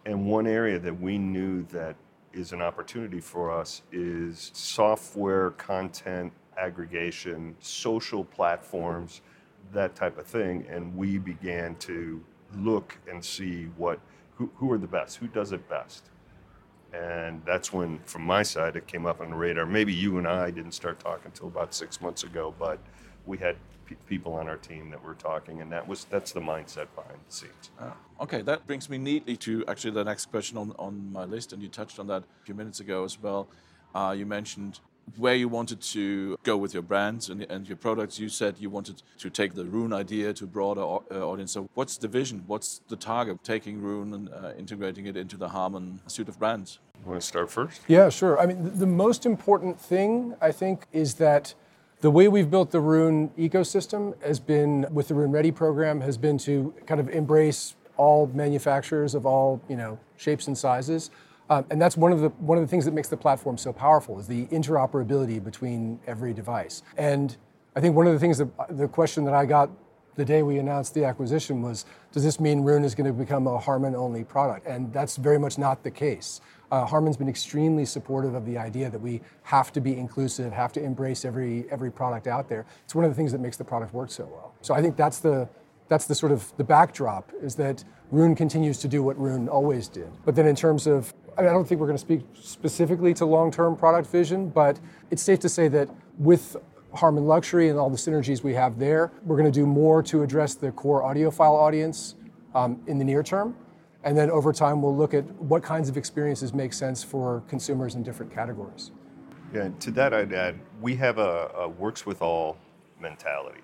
[0.04, 1.94] And one area that we knew that
[2.32, 9.22] is an opportunity for us is software content aggregation, social platforms,
[9.72, 10.66] that type of thing.
[10.68, 12.22] And we began to
[12.56, 13.98] look and see what
[14.36, 16.10] who, who are the best, who does it best.
[16.92, 19.64] And that's when, from my side, it came up on the radar.
[19.64, 22.78] Maybe you and I didn't start talking until about six months ago, but
[23.24, 26.40] we had pe people on our team that were talking, and that was that's the
[26.40, 27.70] mindset behind the scenes.
[27.80, 31.52] Ah, okay, that brings me neatly to actually the next question on, on my list,
[31.52, 33.48] and you touched on that a few minutes ago as well.
[33.94, 34.80] Uh, you mentioned
[35.16, 38.18] where you wanted to go with your brands and, and your products.
[38.18, 41.52] You said you wanted to take the Roon idea to a broader au- uh, audience.
[41.52, 42.44] So, what's the vision?
[42.46, 43.34] What's the target?
[43.34, 46.78] Of taking Roon and uh, integrating it into the Harman suite of brands.
[47.04, 47.80] You Want to start first?
[47.88, 48.38] Yeah, sure.
[48.40, 51.54] I mean, th- the most important thing, I think, is that
[52.02, 56.18] the way we've built the Roon ecosystem has been, with the Roon Ready program, has
[56.18, 61.10] been to kind of embrace all manufacturers of all, you know, shapes and sizes.
[61.48, 63.72] Um, and that's one of the one of the things that makes the platform so
[63.72, 66.82] powerful is the interoperability between every device.
[66.96, 67.36] And
[67.76, 69.70] I think one of the things that the question that I got
[70.16, 73.46] the day we announced the acquisition was, does this mean Roon is going to become
[73.46, 74.66] a Harman-only product?
[74.66, 76.40] And that's very much not the case.
[76.72, 80.72] Uh, Harman's been extremely supportive of the idea that we have to be inclusive, have
[80.72, 82.64] to embrace every every product out there.
[82.84, 84.54] It's one of the things that makes the product work so well.
[84.62, 85.46] So I think that's the
[85.88, 89.86] that's the sort of the backdrop is that Roon continues to do what Roon always
[89.86, 90.10] did.
[90.24, 93.12] But then in terms of I, mean, I don't think we're going to speak specifically
[93.14, 94.80] to long-term product vision, but
[95.10, 96.56] it's safe to say that with
[96.94, 100.22] Harman Luxury and all the synergies we have there, we're going to do more to
[100.22, 102.14] address the core audiophile audience
[102.54, 103.56] um, in the near term.
[104.04, 107.94] And then over time, we'll look at what kinds of experiences make sense for consumers
[107.94, 108.90] in different categories.
[109.54, 112.56] Yeah, to that I'd add, we have a, a works with all
[113.00, 113.60] mentality.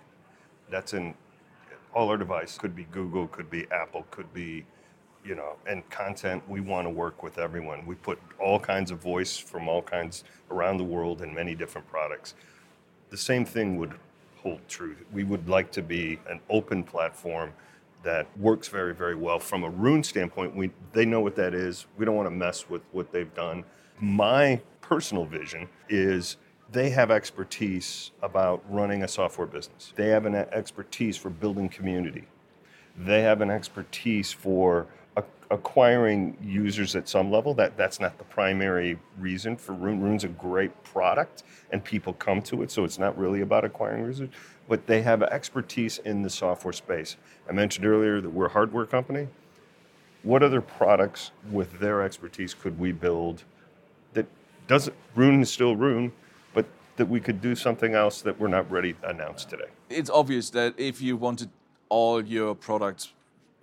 [0.71, 1.15] That's in
[1.95, 2.59] all our devices.
[2.59, 4.65] Could be Google, could be Apple, could be,
[5.25, 6.43] you know, and content.
[6.49, 7.87] We want to work with everyone.
[7.87, 11.89] We put all kinds of voice from all kinds around the world in many different
[11.89, 12.35] products.
[13.11, 13.95] The same thing would
[14.37, 14.97] hold true.
[15.13, 17.53] We would like to be an open platform
[18.03, 19.39] that works very, very well.
[19.39, 21.87] From a Roon standpoint, we they know what that is.
[21.97, 23.65] We don't want to mess with what they've done.
[24.01, 26.37] My personal vision is
[26.71, 29.93] they have expertise about running a software business.
[29.97, 32.25] They have an expertise for building community.
[32.97, 34.87] They have an expertise for
[35.51, 37.55] acquiring users at some level.
[37.55, 40.01] That that's not the primary reason for Roon.
[40.01, 44.05] Roon's a great product, and people come to it, so it's not really about acquiring
[44.05, 44.31] users.
[44.69, 47.17] But they have expertise in the software space.
[47.49, 49.29] I mentioned earlier that we're a hardware company.
[50.23, 53.45] What other products with their expertise could we build
[54.13, 54.27] that
[54.67, 56.13] doesn't Roon is still Roon,
[56.53, 59.69] but that we could do something else that we're not ready to announce today?
[59.89, 61.51] It's obvious that if you wanted
[61.89, 63.13] all your products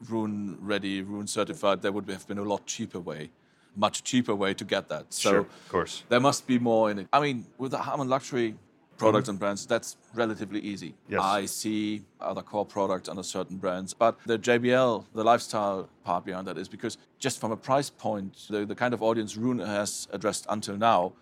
[0.09, 3.29] Roon ready, Roon certified, there would have been a lot cheaper way,
[3.75, 5.13] much cheaper way to get that.
[5.13, 6.03] So Sure, of course.
[6.09, 7.07] there must be more in it.
[7.13, 8.55] I mean, with the Harman luxury
[8.97, 10.89] products and brands, that's relatively easy.
[10.89, 11.13] Mm-hmm.
[11.13, 11.21] Yes.
[11.21, 16.47] I see other core products under certain brands, but the JBL, the lifestyle part behind
[16.47, 20.07] that is because just from a price point, the, the kind of audience Roon has
[20.11, 21.13] addressed until now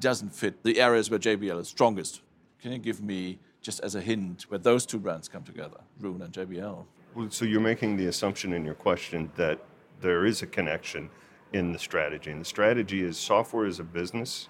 [0.00, 2.22] doesn't fit the areas where JBL is strongest.
[2.62, 6.22] Can you give me just as a hint where those two brands come together, Roon
[6.22, 6.84] and JBL?
[7.30, 9.58] So you're making the assumption in your question that
[10.00, 11.10] there is a connection
[11.52, 12.30] in the strategy.
[12.30, 14.48] And the strategy is software as a business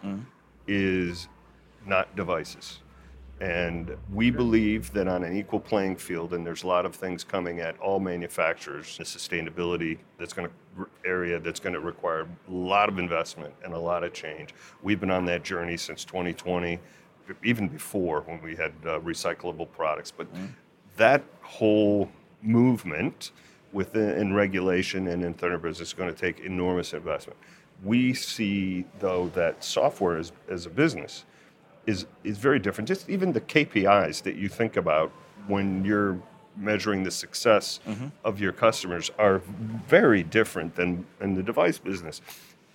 [0.67, 1.29] is
[1.87, 2.79] not devices.
[3.41, 7.25] And we believe that on an equal playing field, and there's a lot of things
[7.25, 10.55] coming at all manufacturers, the sustainability that's going to
[11.05, 14.55] area that's going to require a lot of investment and a lot of change.
[14.83, 16.79] We've been on that journey since 2020,
[17.43, 20.13] even before when we had uh, recyclable products.
[20.13, 20.29] But
[20.97, 22.09] that whole
[22.43, 23.33] movement
[23.73, 27.39] within in regulation and in Thunderbird is going to take enormous investment.
[27.83, 31.25] We see though that software as, as a business
[31.87, 32.89] is is very different.
[32.89, 35.11] Just even the KPIs that you think about
[35.47, 36.21] when you're
[36.57, 38.09] measuring the success mm-hmm.
[38.25, 39.39] of your customers are
[39.87, 42.21] very different than in the device business.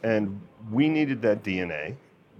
[0.03, 1.95] And we needed that DNA.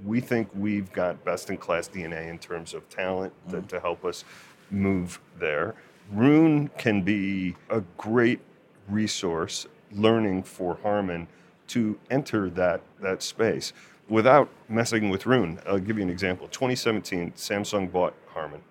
[0.06, 3.62] We think we've got best in class DNA in terms of talent mm-hmm.
[3.62, 4.24] to, to help us
[4.70, 5.76] move there.
[6.12, 8.40] Roon can be a great
[8.88, 11.28] resource learning for Harman
[11.68, 13.74] to enter that, that space
[14.08, 15.60] without messing with Roon.
[15.68, 16.48] I'll give you an example.
[16.48, 18.62] 2017, Samsung bought Harman.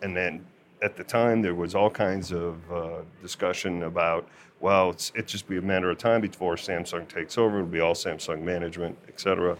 [0.00, 0.44] And then
[0.82, 4.26] at the time, there was all kinds of uh, discussion about,
[4.60, 7.58] well, it's, it just be a matter of time before Samsung takes over.
[7.58, 9.56] It'll be all Samsung management, et cetera.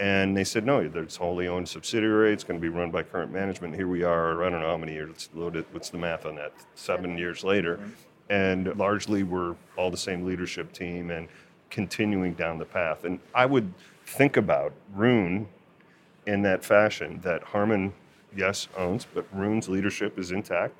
[0.00, 2.32] And they said, no, it's wholly owned subsidiary.
[2.32, 3.74] It's going to be run by current management.
[3.74, 6.52] Here we are, I don't know how many years, what's the math on that?
[6.74, 7.80] Seven years later.
[8.30, 11.28] And largely we're all the same leadership team and
[11.70, 13.04] continuing down the path.
[13.04, 13.72] And I would
[14.06, 15.48] think about Roon
[16.26, 17.92] in that fashion that Harman,
[18.36, 20.74] yes, owns, but Roon's leadership is intact.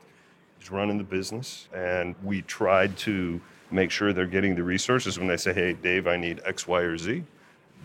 [0.58, 5.28] He's running the business, and we tried to make sure they're getting the resources when
[5.28, 7.22] they say, "Hey, Dave, I need X, Y, or Z."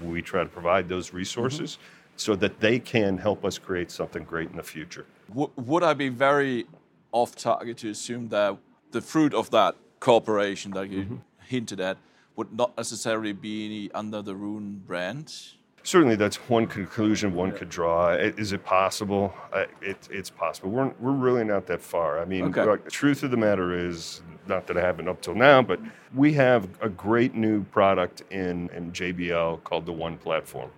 [0.02, 2.14] We try to provide those resources mm-hmm.
[2.18, 5.06] so that they can help us create something great in the future.
[5.30, 6.66] W- would I be very
[7.12, 8.58] off target to assume that
[8.92, 11.16] the fruit of that cooperation that you mm-hmm.
[11.48, 11.98] hinted at
[12.36, 15.34] would not necessarily be under the Roon brand?
[15.84, 18.12] Certainly that's one conclusion one could draw.
[18.12, 19.34] Is it possible?
[19.82, 20.70] It, it's possible.
[20.70, 22.20] We're, we're really not that far.
[22.20, 22.66] I mean, okay.
[22.66, 25.80] the truth of the matter is, not that I haven't up till now, but
[26.14, 30.70] we have a great new product in, in JBL called the One Platform.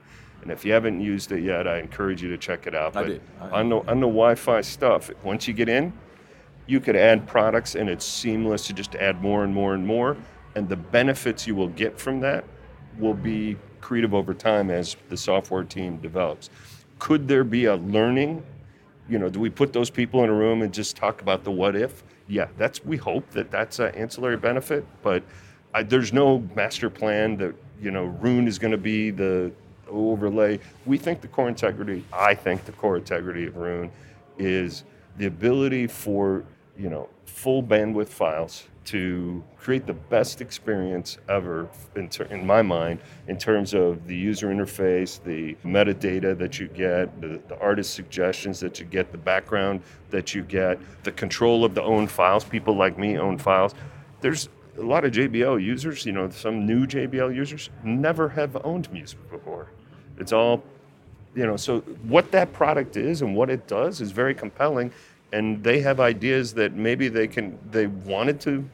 [0.42, 2.94] And if you haven't used it yet, I encourage you to check it out.
[2.94, 3.22] But I did.
[3.42, 5.92] I on, the, on the Wi Fi stuff, once you get in,
[6.68, 10.18] you could add products and it's seamless to just add more and more and more.
[10.56, 12.46] And the benefits you will get from that
[13.00, 16.50] will be creative over time as the software team develops.
[16.98, 18.44] Could there be a learning?
[19.08, 21.52] You know, do we put those people in a room and just talk about the
[21.52, 22.04] what if?
[22.28, 25.22] Yeah, that's we hope that that's an ancillary benefit, but
[25.76, 29.52] I, there's no master plan that you know Roon is going to be the
[29.88, 30.60] overlay.
[30.88, 32.04] We think the core integrity.
[32.12, 33.92] I think the core integrity of Roon
[34.40, 34.84] is
[35.18, 36.44] the ability for
[36.76, 42.62] you know full bandwidth files to create the best experience ever in, ter- in, my
[42.62, 47.94] mind in terms of the user interface the metadata that you get the, the, artist
[47.94, 52.44] suggestions that you get the background that you get the control of the own files.
[52.44, 53.74] People like me own files.
[54.22, 58.92] There's a lot of jbl users you know some new jbl users never have owned
[58.92, 59.70] music before.
[60.20, 60.64] It's all
[61.34, 64.92] you know so what that product is and what it does is very compelling
[65.36, 68.68] and they have ideas that maybe they can they wanted to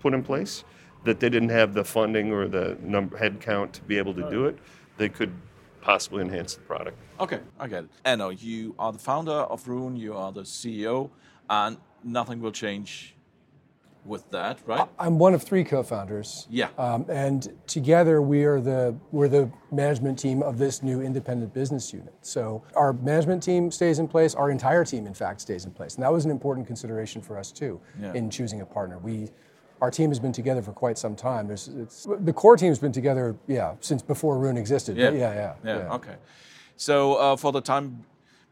[0.00, 0.64] put in place
[1.04, 4.28] that they didn't have the funding or the number head count to be able to
[4.28, 4.58] do it
[4.96, 5.32] they could
[5.80, 6.98] possibly enhance the product.
[7.20, 7.90] Okay i get it.
[8.04, 11.10] Enno, you are the founder of Roon you are the ceo
[11.48, 13.14] and nothing will change
[14.04, 14.88] with that, right?
[14.98, 16.46] I'm one of three co-founders.
[16.50, 16.68] Yeah.
[16.78, 21.92] Um, and together we are the we're the management team of this new independent business
[21.92, 22.14] unit.
[22.22, 24.34] So our management team stays in place.
[24.34, 27.38] Our entire team, in fact, stays in place, and that was an important consideration for
[27.38, 28.12] us too yeah.
[28.14, 28.98] in choosing a partner.
[28.98, 29.28] We
[29.80, 31.46] our team has been together for quite some time.
[31.46, 31.70] There's,
[32.20, 34.96] the core team's been together, yeah, since before Roon existed.
[34.96, 35.94] Yeah, yeah, yeah, yeah, yeah.
[35.94, 36.16] Okay.
[36.76, 38.04] So uh, for the time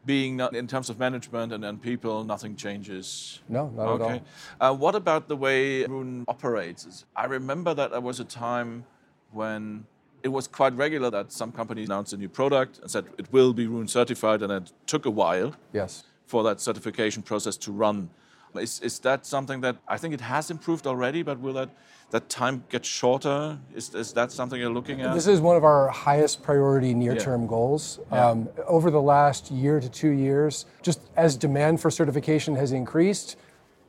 [0.07, 3.41] being in terms of management and, and people, nothing changes.
[3.47, 4.03] No, not okay.
[4.03, 4.21] at
[4.61, 4.71] all.
[4.71, 7.05] Uh, what about the way Roon operates?
[7.15, 8.85] I remember that there was a time
[9.31, 9.85] when
[10.23, 13.53] it was quite regular that some companies announced a new product and said it will
[13.53, 15.53] be Roon certified, and it took a while.
[15.73, 16.05] Yes.
[16.25, 18.09] For that certification process to run.
[18.57, 21.69] Is, is that something that I think it has improved already, but will that
[22.11, 23.59] that time get shorter?
[23.75, 25.13] Is, is that something you're looking at?
[25.13, 27.47] This is one of our highest priority near-term yeah.
[27.47, 27.99] goals.
[28.11, 28.29] Yeah.
[28.29, 33.37] Um, over the last year to two years, just as demand for certification has increased,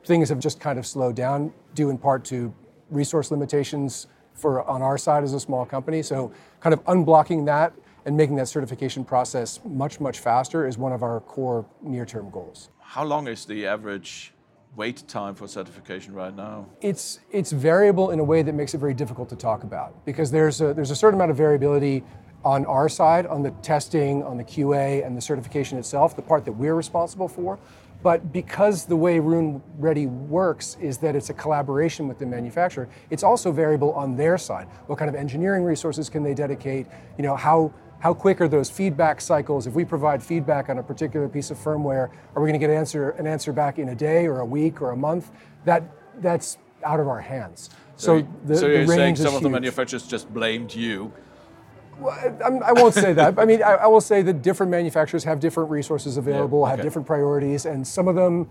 [0.03, 2.53] things have just kind of slowed down, due in part to
[2.89, 6.01] resource limitations for on our side as a small company.
[6.01, 7.73] So, kind of unblocking that
[8.05, 12.69] and making that certification process much much faster is one of our core near-term goals.
[12.79, 14.33] How long is the average
[14.79, 16.65] wait time for certification right now?
[16.79, 20.31] It's it's variable in a way that makes it very difficult to talk about because
[20.31, 22.01] there's a there's a certain amount of variability
[22.45, 26.45] on our side on the testing, on the QA and the certification itself, the part
[26.45, 27.59] that we're responsible for.
[28.01, 32.87] But because the way Roon Ready works is that it's a collaboration with the manufacturer,
[33.09, 34.67] it's also variable on their side.
[34.87, 36.87] What kind of engineering resources can they dedicate?
[37.17, 39.67] You know, how how quick are those feedback cycles?
[39.67, 42.69] If we provide feedback on a particular piece of firmware, are we going to get
[42.69, 45.31] answer, an answer back in a day or a week or a month?
[45.65, 45.83] That,
[46.21, 47.69] that's out of our hands.
[47.97, 51.11] So, the, so you're saying range is some of the manufacturers just blamed you.
[52.01, 53.37] I'm- I won't say that.
[53.37, 56.83] I mean, I, I will say that different manufacturers have different resources available, have okay.
[56.83, 58.49] different priorities, and some of them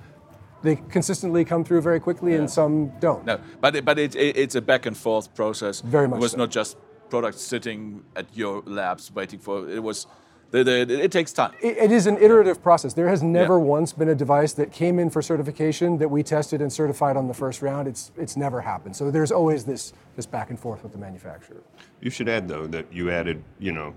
[0.61, 3.25] they consistently come through very quickly, and some don't.
[3.25, 5.81] No, but it, but it, it, it's a back and forth process.
[5.81, 6.39] Very much It was so.
[6.39, 6.77] not just
[7.11, 9.69] products sitting at your labs waiting for.
[9.69, 10.07] It was.
[10.51, 11.53] The, the, it takes time.
[11.61, 12.95] It, it is an iterative process.
[12.95, 13.65] There has never Yeah.
[13.67, 17.29] once been a device that came in for certification that we tested and certified on
[17.29, 17.87] the first round.
[17.87, 18.97] It's it's never happened.
[18.97, 21.63] So there's always this this back and forth with the manufacturer.
[22.01, 23.93] You should add though that you added, you know,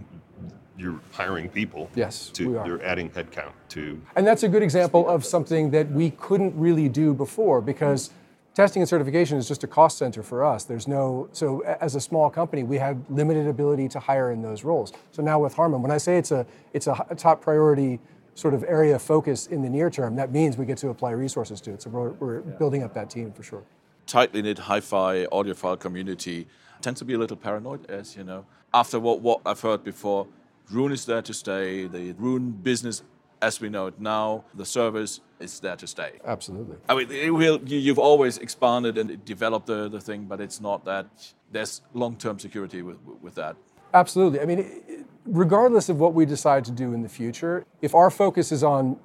[0.78, 1.90] you're hiring people.
[1.96, 2.68] Yes, To, we are.
[2.68, 4.02] You're adding headcount to.
[4.18, 8.10] And that's a good example of something that we couldn't really do before because
[8.54, 10.64] testing and certification is just a cost center for us.
[10.66, 14.64] There's no, so as a small company, we have limited ability to hire in those
[14.64, 14.94] roles.
[15.12, 18.00] So now with Harman, when I say it's a, it's a top priority
[18.34, 21.12] sort of area of focus in the near term, that means we get to apply
[21.12, 21.82] resources to it.
[21.82, 23.64] So we're, we're building up that team for sure.
[24.06, 26.48] tightly knit hi-fi audiophile community
[26.82, 28.46] tends to be a little paranoid, as you know.
[28.74, 30.28] After what, what I've heard before,
[30.70, 31.88] Roon is there to stay.
[31.88, 33.04] The Roon business,
[33.42, 36.20] as we know it now, the service is there to stay.
[36.26, 36.78] Absolutely.
[36.88, 40.62] I mean, it will, you, you've always expanded and developed the, the thing, but it's
[40.62, 41.08] not that
[41.52, 43.56] there's long-term security with, with that.
[43.94, 44.40] Absolutely.
[44.40, 48.52] I mean, regardless of what we decide to do in the future, if our focus
[48.52, 48.98] is on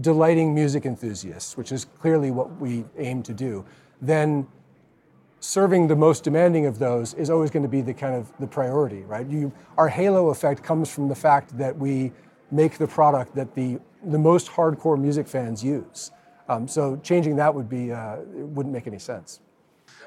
[0.00, 3.64] delighting music enthusiasts, which is clearly what we aim to do,
[4.00, 4.46] then
[5.40, 8.46] serving the most demanding of those is always going to be the kind of the
[8.46, 9.26] priority, right?
[9.26, 12.12] You, our halo effect comes from the fact that we
[12.54, 16.10] make the product that the the most hardcore music fans use.
[16.48, 18.16] Um, so changing that would be uh,
[18.56, 19.40] wouldn't make any sense.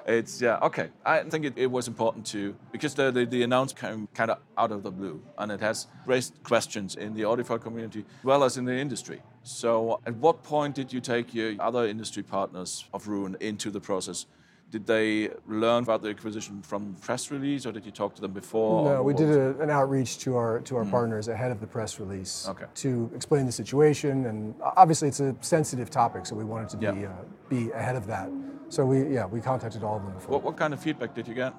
[0.06, 0.90] It's yeah okay.
[1.06, 4.38] I think it, it was important to because the, the the announcement came kind of
[4.58, 8.44] out of the blue, and it has raised questions in the audiophile community as well
[8.44, 9.22] as in the industry.
[9.44, 13.82] So, at what point did you take your other industry partners of Roon into the
[13.82, 14.26] process?
[14.70, 18.32] Did they learn about the acquisition from press release, or did you talk to them
[18.34, 18.84] before?
[18.84, 22.02] No, we did a, an outreach to our to our partners ahead of the press
[22.02, 22.66] release Okay.
[22.76, 26.86] to explain the situation, and obviously it's a sensitive topic, so we wanted to be
[26.86, 27.12] Yeah.
[27.12, 28.30] uh, be ahead of that.
[28.68, 30.34] So we yeah we contacted all of them before.
[30.34, 31.54] What, what kind of feedback did you get?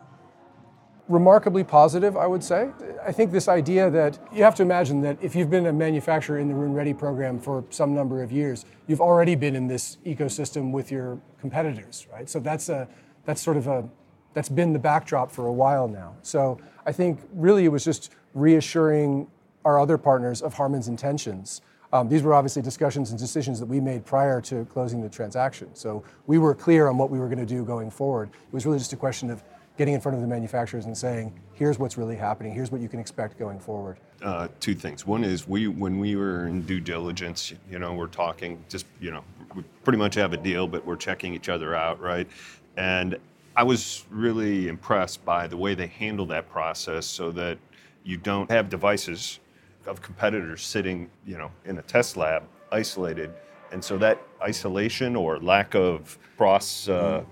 [1.08, 2.68] Remarkably positive, I would say.
[3.02, 6.38] I think this idea that you have to imagine that if you've been a manufacturer
[6.38, 9.96] in the Roon Ready program for some number of years, you've already been in this
[10.04, 12.28] ecosystem with your competitors, right?
[12.28, 12.86] So that's a
[13.24, 13.88] that's sort of a
[14.34, 16.14] that's been the backdrop for a while now.
[16.20, 19.28] So I think really it was just reassuring
[19.64, 21.62] our other partners of Harman's intentions.
[21.90, 25.74] Um, these were obviously discussions and decisions that we made prior to closing the transaction.
[25.74, 28.28] So we were clear on what we were going to do going forward.
[28.28, 29.42] It was really just a question of
[29.78, 32.88] getting in front of the manufacturers and saying, here's what's really happening, here's what you
[32.88, 33.96] can expect going forward.
[34.20, 35.06] Uh, two things.
[35.06, 39.12] One is we, when we were in due diligence, you know, we're talking just, you
[39.12, 39.22] know,
[39.54, 42.28] we pretty much have a deal, but we're checking each other out, right?
[42.76, 43.16] And
[43.56, 47.58] I was really impressed by the way they handle that process so that
[48.02, 49.38] you don't have devices
[49.86, 53.32] of competitors sitting, you know, in a test lab isolated.
[53.70, 57.22] And so that isolation or lack of cross, uh,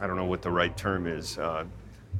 [0.00, 1.64] I don't know what the right term is, uh,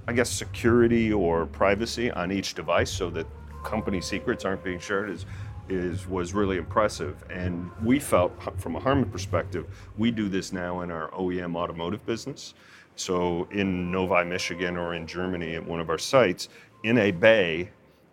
[0.06, 3.26] I guess security or privacy on each device so that
[3.64, 5.26] company secrets aren't being shared is,
[5.68, 7.22] is was really impressive.
[7.28, 9.66] And we felt from a Harman perspective,
[9.98, 12.54] we do this now in our OEM automotive business.
[12.94, 16.48] So in Novi, Michigan or in Germany at one of our sites,
[16.84, 17.68] in a bay,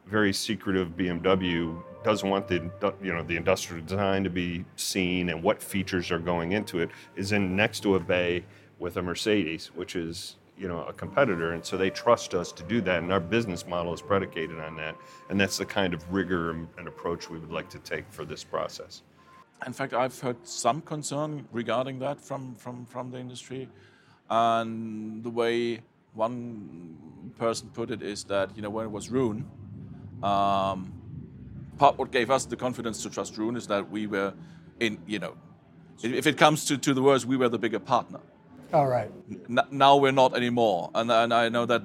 [0.07, 2.69] very secretive BMW doesn't want the
[3.01, 6.89] you know the industrial design to be seen and what features are going into it
[7.15, 8.43] is in next to a bay
[8.79, 12.63] with a Mercedes, which is you know a competitor, and so they trust us to
[12.63, 14.95] do that, and our business model is predicated on that,
[15.29, 18.43] and that's the kind of rigor and approach we would like to take for this
[18.43, 19.01] process.
[19.65, 23.69] In fact, I've heard some concern regarding that from, from, from the industry.
[24.29, 25.81] And the way
[26.13, 26.97] one
[27.37, 29.45] person put it is that, you know, when it was Roon,
[30.21, 30.93] um,
[31.77, 34.33] part what gave us the confidence to trust Roon is that we were
[34.79, 35.35] in, you know,
[36.01, 38.19] if it comes to, to the worst, we were the bigger partner.
[38.73, 39.11] All right.
[39.49, 40.89] N- now we're not anymore.
[40.95, 41.83] And, and I know that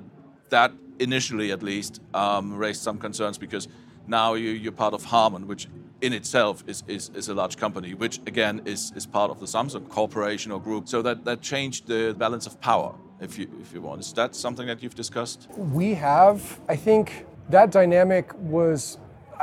[0.48, 3.68] that initially, at least, um, raised some concerns because
[4.06, 5.68] now you, you're part of Harman, which
[6.00, 9.46] in itself is, is, is a large company, which again is, is part of the
[9.46, 10.88] Samsung corporation or group.
[10.88, 14.00] So that, that changed the balance of power, if you, if you want.
[14.00, 15.48] Is that something that you've discussed?
[15.56, 18.98] We have, I think that dynamic was,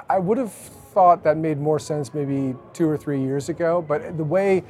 [0.10, 4.18] I would have thought that made more sense maybe two or three years ago, but
[4.18, 4.64] the way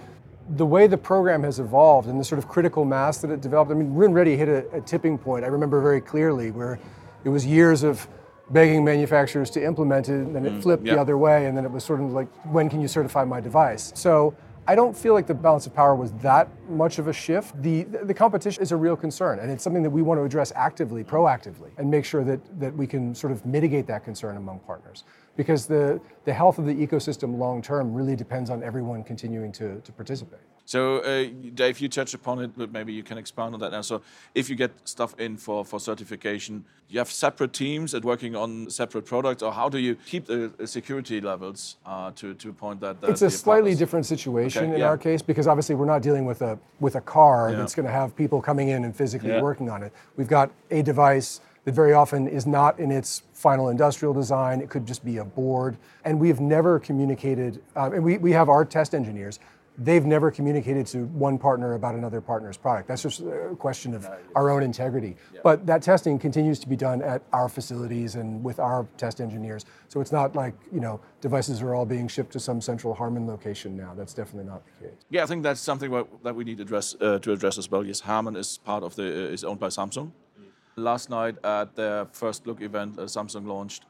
[0.49, 3.71] the way the program has evolved and the sort of critical mass that it developed,
[3.71, 5.43] I mean, Roon Ready hit a, a tipping point.
[5.43, 6.79] I remember very clearly where
[7.23, 8.07] it was years of
[8.51, 10.93] begging manufacturers to implement it, and then it mm, flipped yeah.
[10.93, 13.41] the other way, and then it was sort of like, when can you certify my
[13.41, 13.91] device?
[13.95, 14.35] So
[14.67, 17.61] I don't feel like the balance of power was that much of a shift.
[17.61, 20.51] The, the competition is a real concern, and it's something that we want to address
[20.55, 24.59] actively, proactively, and make sure that, that we can sort of mitigate that concern among
[24.59, 25.03] partners.
[25.37, 29.81] Because the, the health of the ecosystem long term really depends on everyone continuing to,
[29.81, 30.39] to participate.
[30.65, 33.81] So, uh, Dave, you touched upon it, but maybe you can expand on that now.
[33.81, 34.01] So,
[34.33, 38.69] if you get stuff in for, for certification, you have separate teams that working on
[38.69, 42.79] separate products, or how do you keep the security levels uh, to, to a point
[42.81, 44.87] that, that it's a slightly different situation okay, in yeah.
[44.87, 47.57] our case because obviously we're not dealing with a with a car yeah.
[47.57, 49.41] that's going to have people coming in and physically yeah.
[49.41, 49.91] working on it.
[50.15, 54.61] We've got a device that very often is not in its final industrial design.
[54.61, 55.77] It could just be a board.
[56.05, 59.39] And we've never communicated, um, and we, we have our test engineers
[59.77, 62.87] they've never communicated to one partner about another partner's product.
[62.87, 65.17] That's just a question of our own integrity.
[65.33, 65.41] Yeah.
[65.43, 69.65] But that testing continues to be done at our facilities and with our test engineers.
[69.87, 73.27] So it's not like, you know, devices are all being shipped to some central Harman
[73.27, 73.93] location now.
[73.95, 74.97] That's definitely not the case.
[75.09, 75.91] Yeah, I think that's something
[76.23, 77.85] that we need to address, uh, to address as well.
[77.85, 80.11] Yes, Harman is part of the, uh, is owned by Samsung.
[80.39, 80.43] Mm.
[80.77, 83.85] Last night at their first look event, uh, Samsung launched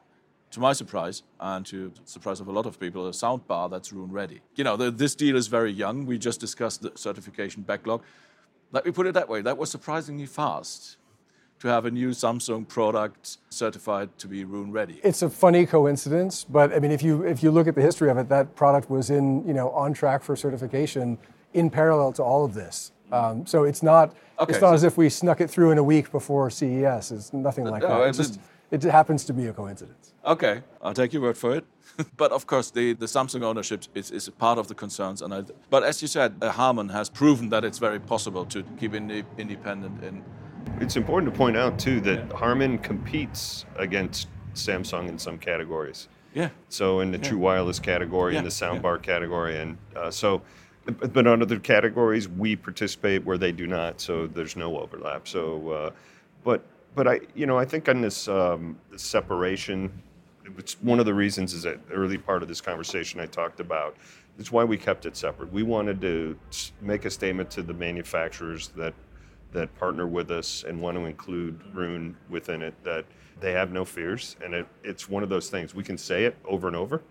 [0.55, 3.69] to my surprise and to the surprise of a lot of people, a sound bar
[3.69, 4.41] that's Roon ready.
[4.55, 6.05] You know, the, this deal is very young.
[6.05, 8.01] We just discussed the certification backlog.
[8.71, 10.97] Let me put it that way that was surprisingly fast
[11.59, 14.99] to have a new Samsung product certified to be Roon ready.
[15.03, 18.09] It's a funny coincidence, but I mean, if you if you look at the history
[18.09, 21.17] of it, that product was in you know on track for certification
[21.53, 22.91] in parallel to all of this.
[23.11, 25.77] Um, so it's not okay, it's not so as if we snuck it through in
[25.77, 27.11] a week before CES.
[27.11, 28.09] It's nothing like no, that.
[28.09, 28.39] It's just,
[28.71, 30.13] it happens to be a coincidence.
[30.25, 31.65] Okay, I'll take your word for it.
[32.17, 35.21] but of course, the, the Samsung ownership is, is part of the concerns.
[35.21, 38.63] And I, but as you said, uh, Harman has proven that it's very possible to
[38.79, 40.03] keep indi- independent.
[40.03, 40.23] In
[40.81, 42.37] it's important to point out too that yeah.
[42.37, 46.07] Harman competes against Samsung in some categories.
[46.33, 46.49] Yeah.
[46.69, 47.29] So in the yeah.
[47.29, 48.39] true wireless category, yeah.
[48.39, 50.41] in the soundbar category, and uh, so.
[50.85, 55.27] But on other categories, we participate where they do not, so there's no overlap.
[55.27, 55.91] So, uh,
[56.43, 56.63] but
[56.95, 59.91] but I, you know, I think on this, um, this separation,
[60.57, 63.97] it's one of the reasons is that early part of this conversation I talked about.
[64.37, 65.51] It's why we kept it separate.
[65.51, 66.37] We wanted to
[66.81, 68.93] make a statement to the manufacturers that
[69.53, 73.05] that partner with us and want to include Roon within it that
[73.39, 76.35] they have no fears, and it, it's one of those things we can say it
[76.45, 77.01] over and over,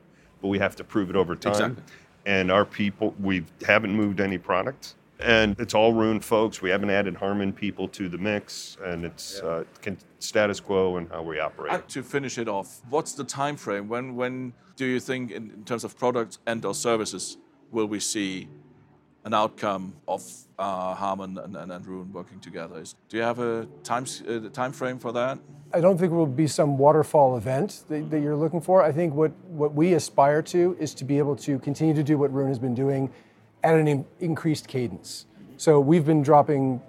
[0.42, 1.52] but we have to prove it over time.
[1.52, 1.82] Exactly.
[2.26, 6.62] And our people, we haven't moved any product and it's all Roon folks.
[6.62, 9.62] We haven't added Harman people to the mix, and it's yeah.
[9.86, 11.72] uh, status quo and how we operate.
[11.72, 13.88] And to finish it off, what's the time frame?
[13.88, 17.36] When when do you think, in, in terms of products and or services,
[17.70, 18.48] will we see
[19.24, 20.22] an outcome of
[20.58, 22.80] uh, Harman and, and, and Roon working together?
[22.80, 25.38] Is, do you have a time uh, time frame for that?
[25.72, 28.82] I don't think it will be some waterfall event that, that you're looking for.
[28.82, 32.16] I think what, what we aspire to is to be able to continue to do
[32.16, 33.10] what Roon has been doing
[33.64, 35.26] at an in- increased cadence.
[35.56, 36.80] So we've been dropping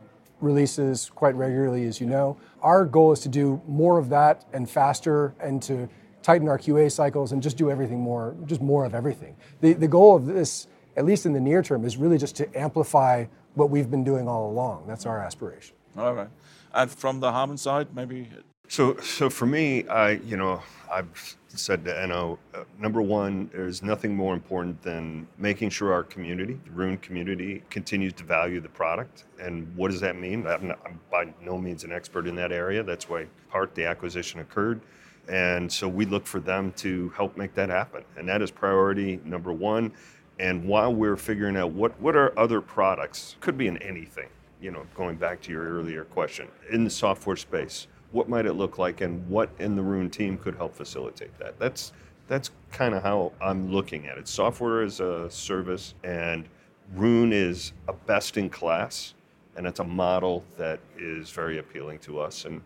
[0.42, 2.38] releases quite regularly, as you know.
[2.62, 5.90] Our goal is to do more of that and faster and to
[6.22, 9.36] tighten our QA cycles and just do everything more, just more of everything.
[9.62, 10.68] The, the goal of this,
[10.98, 14.28] at least in the near term, is really just to amplify what we've been doing
[14.28, 14.86] all along.
[14.88, 15.76] That's our aspiration.
[15.98, 16.30] All right.
[16.74, 18.28] And from the Harman side, maybe?
[18.68, 20.62] So, so for me, I, you know,
[20.92, 26.04] I've said to Enno, uh, number one, there's nothing more important than making sure our
[26.04, 29.26] community, the Roon community, continues to value the product.
[29.40, 30.46] And what does that mean?
[30.48, 32.84] I'm, not, I'm by no means an expert in that area.
[32.84, 34.82] That's why part the acquisition occurred.
[35.30, 38.04] And so we look for them to help make that happen.
[38.18, 39.92] And that is priority number one.
[40.40, 44.28] And while we're figuring out what, what are other products, could be in anything,
[44.60, 48.54] you know, going back to your earlier question, in the software space, what might it
[48.54, 51.60] look like and what in the Roon team could help facilitate that.
[51.60, 51.92] That's
[52.28, 54.28] that's kind of how I'm looking at it.
[54.28, 56.48] Software as a service and
[56.96, 59.14] Roon is a best in class
[59.58, 62.62] and it's a model that is very appealing to us and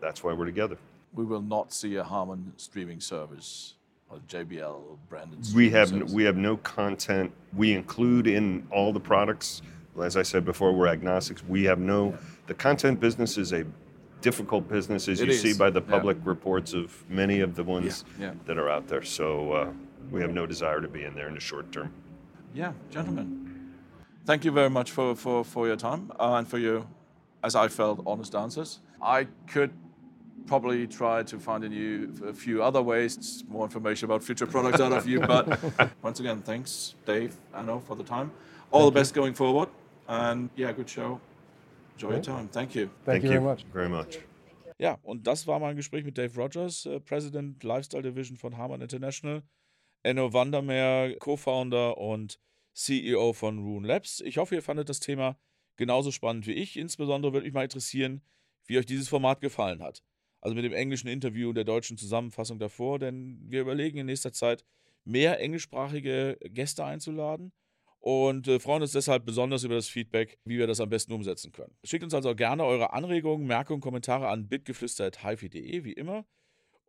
[0.00, 0.76] that's why we're together.
[1.14, 3.74] We will not see a Harman streaming service
[4.10, 5.46] or JBL branded.
[5.54, 6.12] We have service.
[6.12, 7.32] we have no content.
[7.56, 9.62] We include in all the products.
[10.02, 11.44] As I said before, we're agnostics.
[11.44, 12.18] We have no.
[12.46, 13.64] The content business is a
[14.20, 15.40] difficult business, as it you is.
[15.40, 16.28] see by the public yeah.
[16.28, 18.26] reports of many of the ones yeah.
[18.26, 18.34] Yeah.
[18.46, 19.02] that are out there.
[19.02, 19.70] So uh,
[20.10, 21.92] we have no desire to be in there in the short term.
[22.54, 23.72] Yeah, gentlemen,
[24.24, 26.86] thank you very much for, for, for your time uh, and for your,
[27.44, 28.80] as I felt, honest answers.
[29.00, 29.70] I could
[30.46, 34.80] probably try to find a, new, a few other ways, more information about future products
[34.80, 35.20] out of you.
[35.20, 35.60] But
[36.02, 38.32] once again, thanks, Dave, Enno, for the time.
[38.70, 39.22] All thank the best you.
[39.22, 39.68] going forward.
[40.08, 41.20] And yeah, good show.
[41.98, 42.48] Enjoy your time.
[42.52, 42.88] Thank you.
[43.04, 43.64] Thank, Thank you very much.
[43.72, 44.20] Very much.
[44.78, 48.80] Ja, und das war mein Gespräch mit Dave Rogers, äh, President Lifestyle Division von Harman
[48.80, 49.42] International,
[50.04, 52.38] Enno Vandermeer, Co-Founder und
[52.72, 54.20] CEO von Rune Labs.
[54.20, 55.40] Ich hoffe, ihr fandet das Thema
[55.76, 56.76] genauso spannend wie ich.
[56.76, 58.22] Insbesondere würde mich mal interessieren,
[58.66, 60.04] wie euch dieses Format gefallen hat.
[60.40, 64.32] Also mit dem englischen Interview und der deutschen Zusammenfassung davor, denn wir überlegen in nächster
[64.32, 64.64] Zeit,
[65.04, 67.50] mehr englischsprachige Gäste einzuladen
[68.00, 71.52] und äh, freuen uns deshalb besonders über das Feedback, wie wir das am besten umsetzen
[71.52, 71.76] können.
[71.84, 76.24] Schickt uns also gerne eure Anregungen, Merkungen, Kommentare an bitgeflüster.hifi.de, wie immer.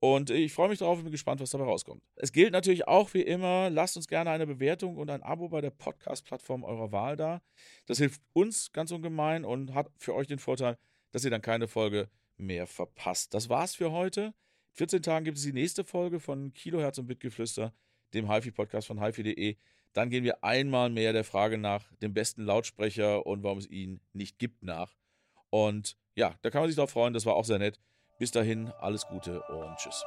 [0.02, 2.02] Und ich freue mich darauf und bin gespannt, was dabei rauskommt.
[2.16, 5.60] Es gilt natürlich auch wie immer, lasst uns gerne eine Bewertung und ein Abo bei
[5.60, 7.42] der Podcast-Plattform eurer Wahl da.
[7.86, 10.78] Das hilft uns ganz ungemein und hat für euch den Vorteil,
[11.12, 13.34] dass ihr dann keine Folge mehr verpasst.
[13.34, 14.34] Das war's für heute.
[14.70, 17.74] In 14 Tagen gibt es die nächste Folge von Kilohertz und Bitgeflüster,
[18.14, 19.58] dem HiFi-Podcast von HiFi.de.
[19.94, 24.02] Dann gehen wir einmal mehr der Frage nach dem besten Lautsprecher und warum es ihn
[24.14, 24.96] nicht gibt nach.
[25.50, 27.14] Und ja, da kann man sich darauf freuen.
[27.14, 27.80] Das war auch sehr nett.
[28.20, 30.04] Bis dahin, alles Gute und tschüss.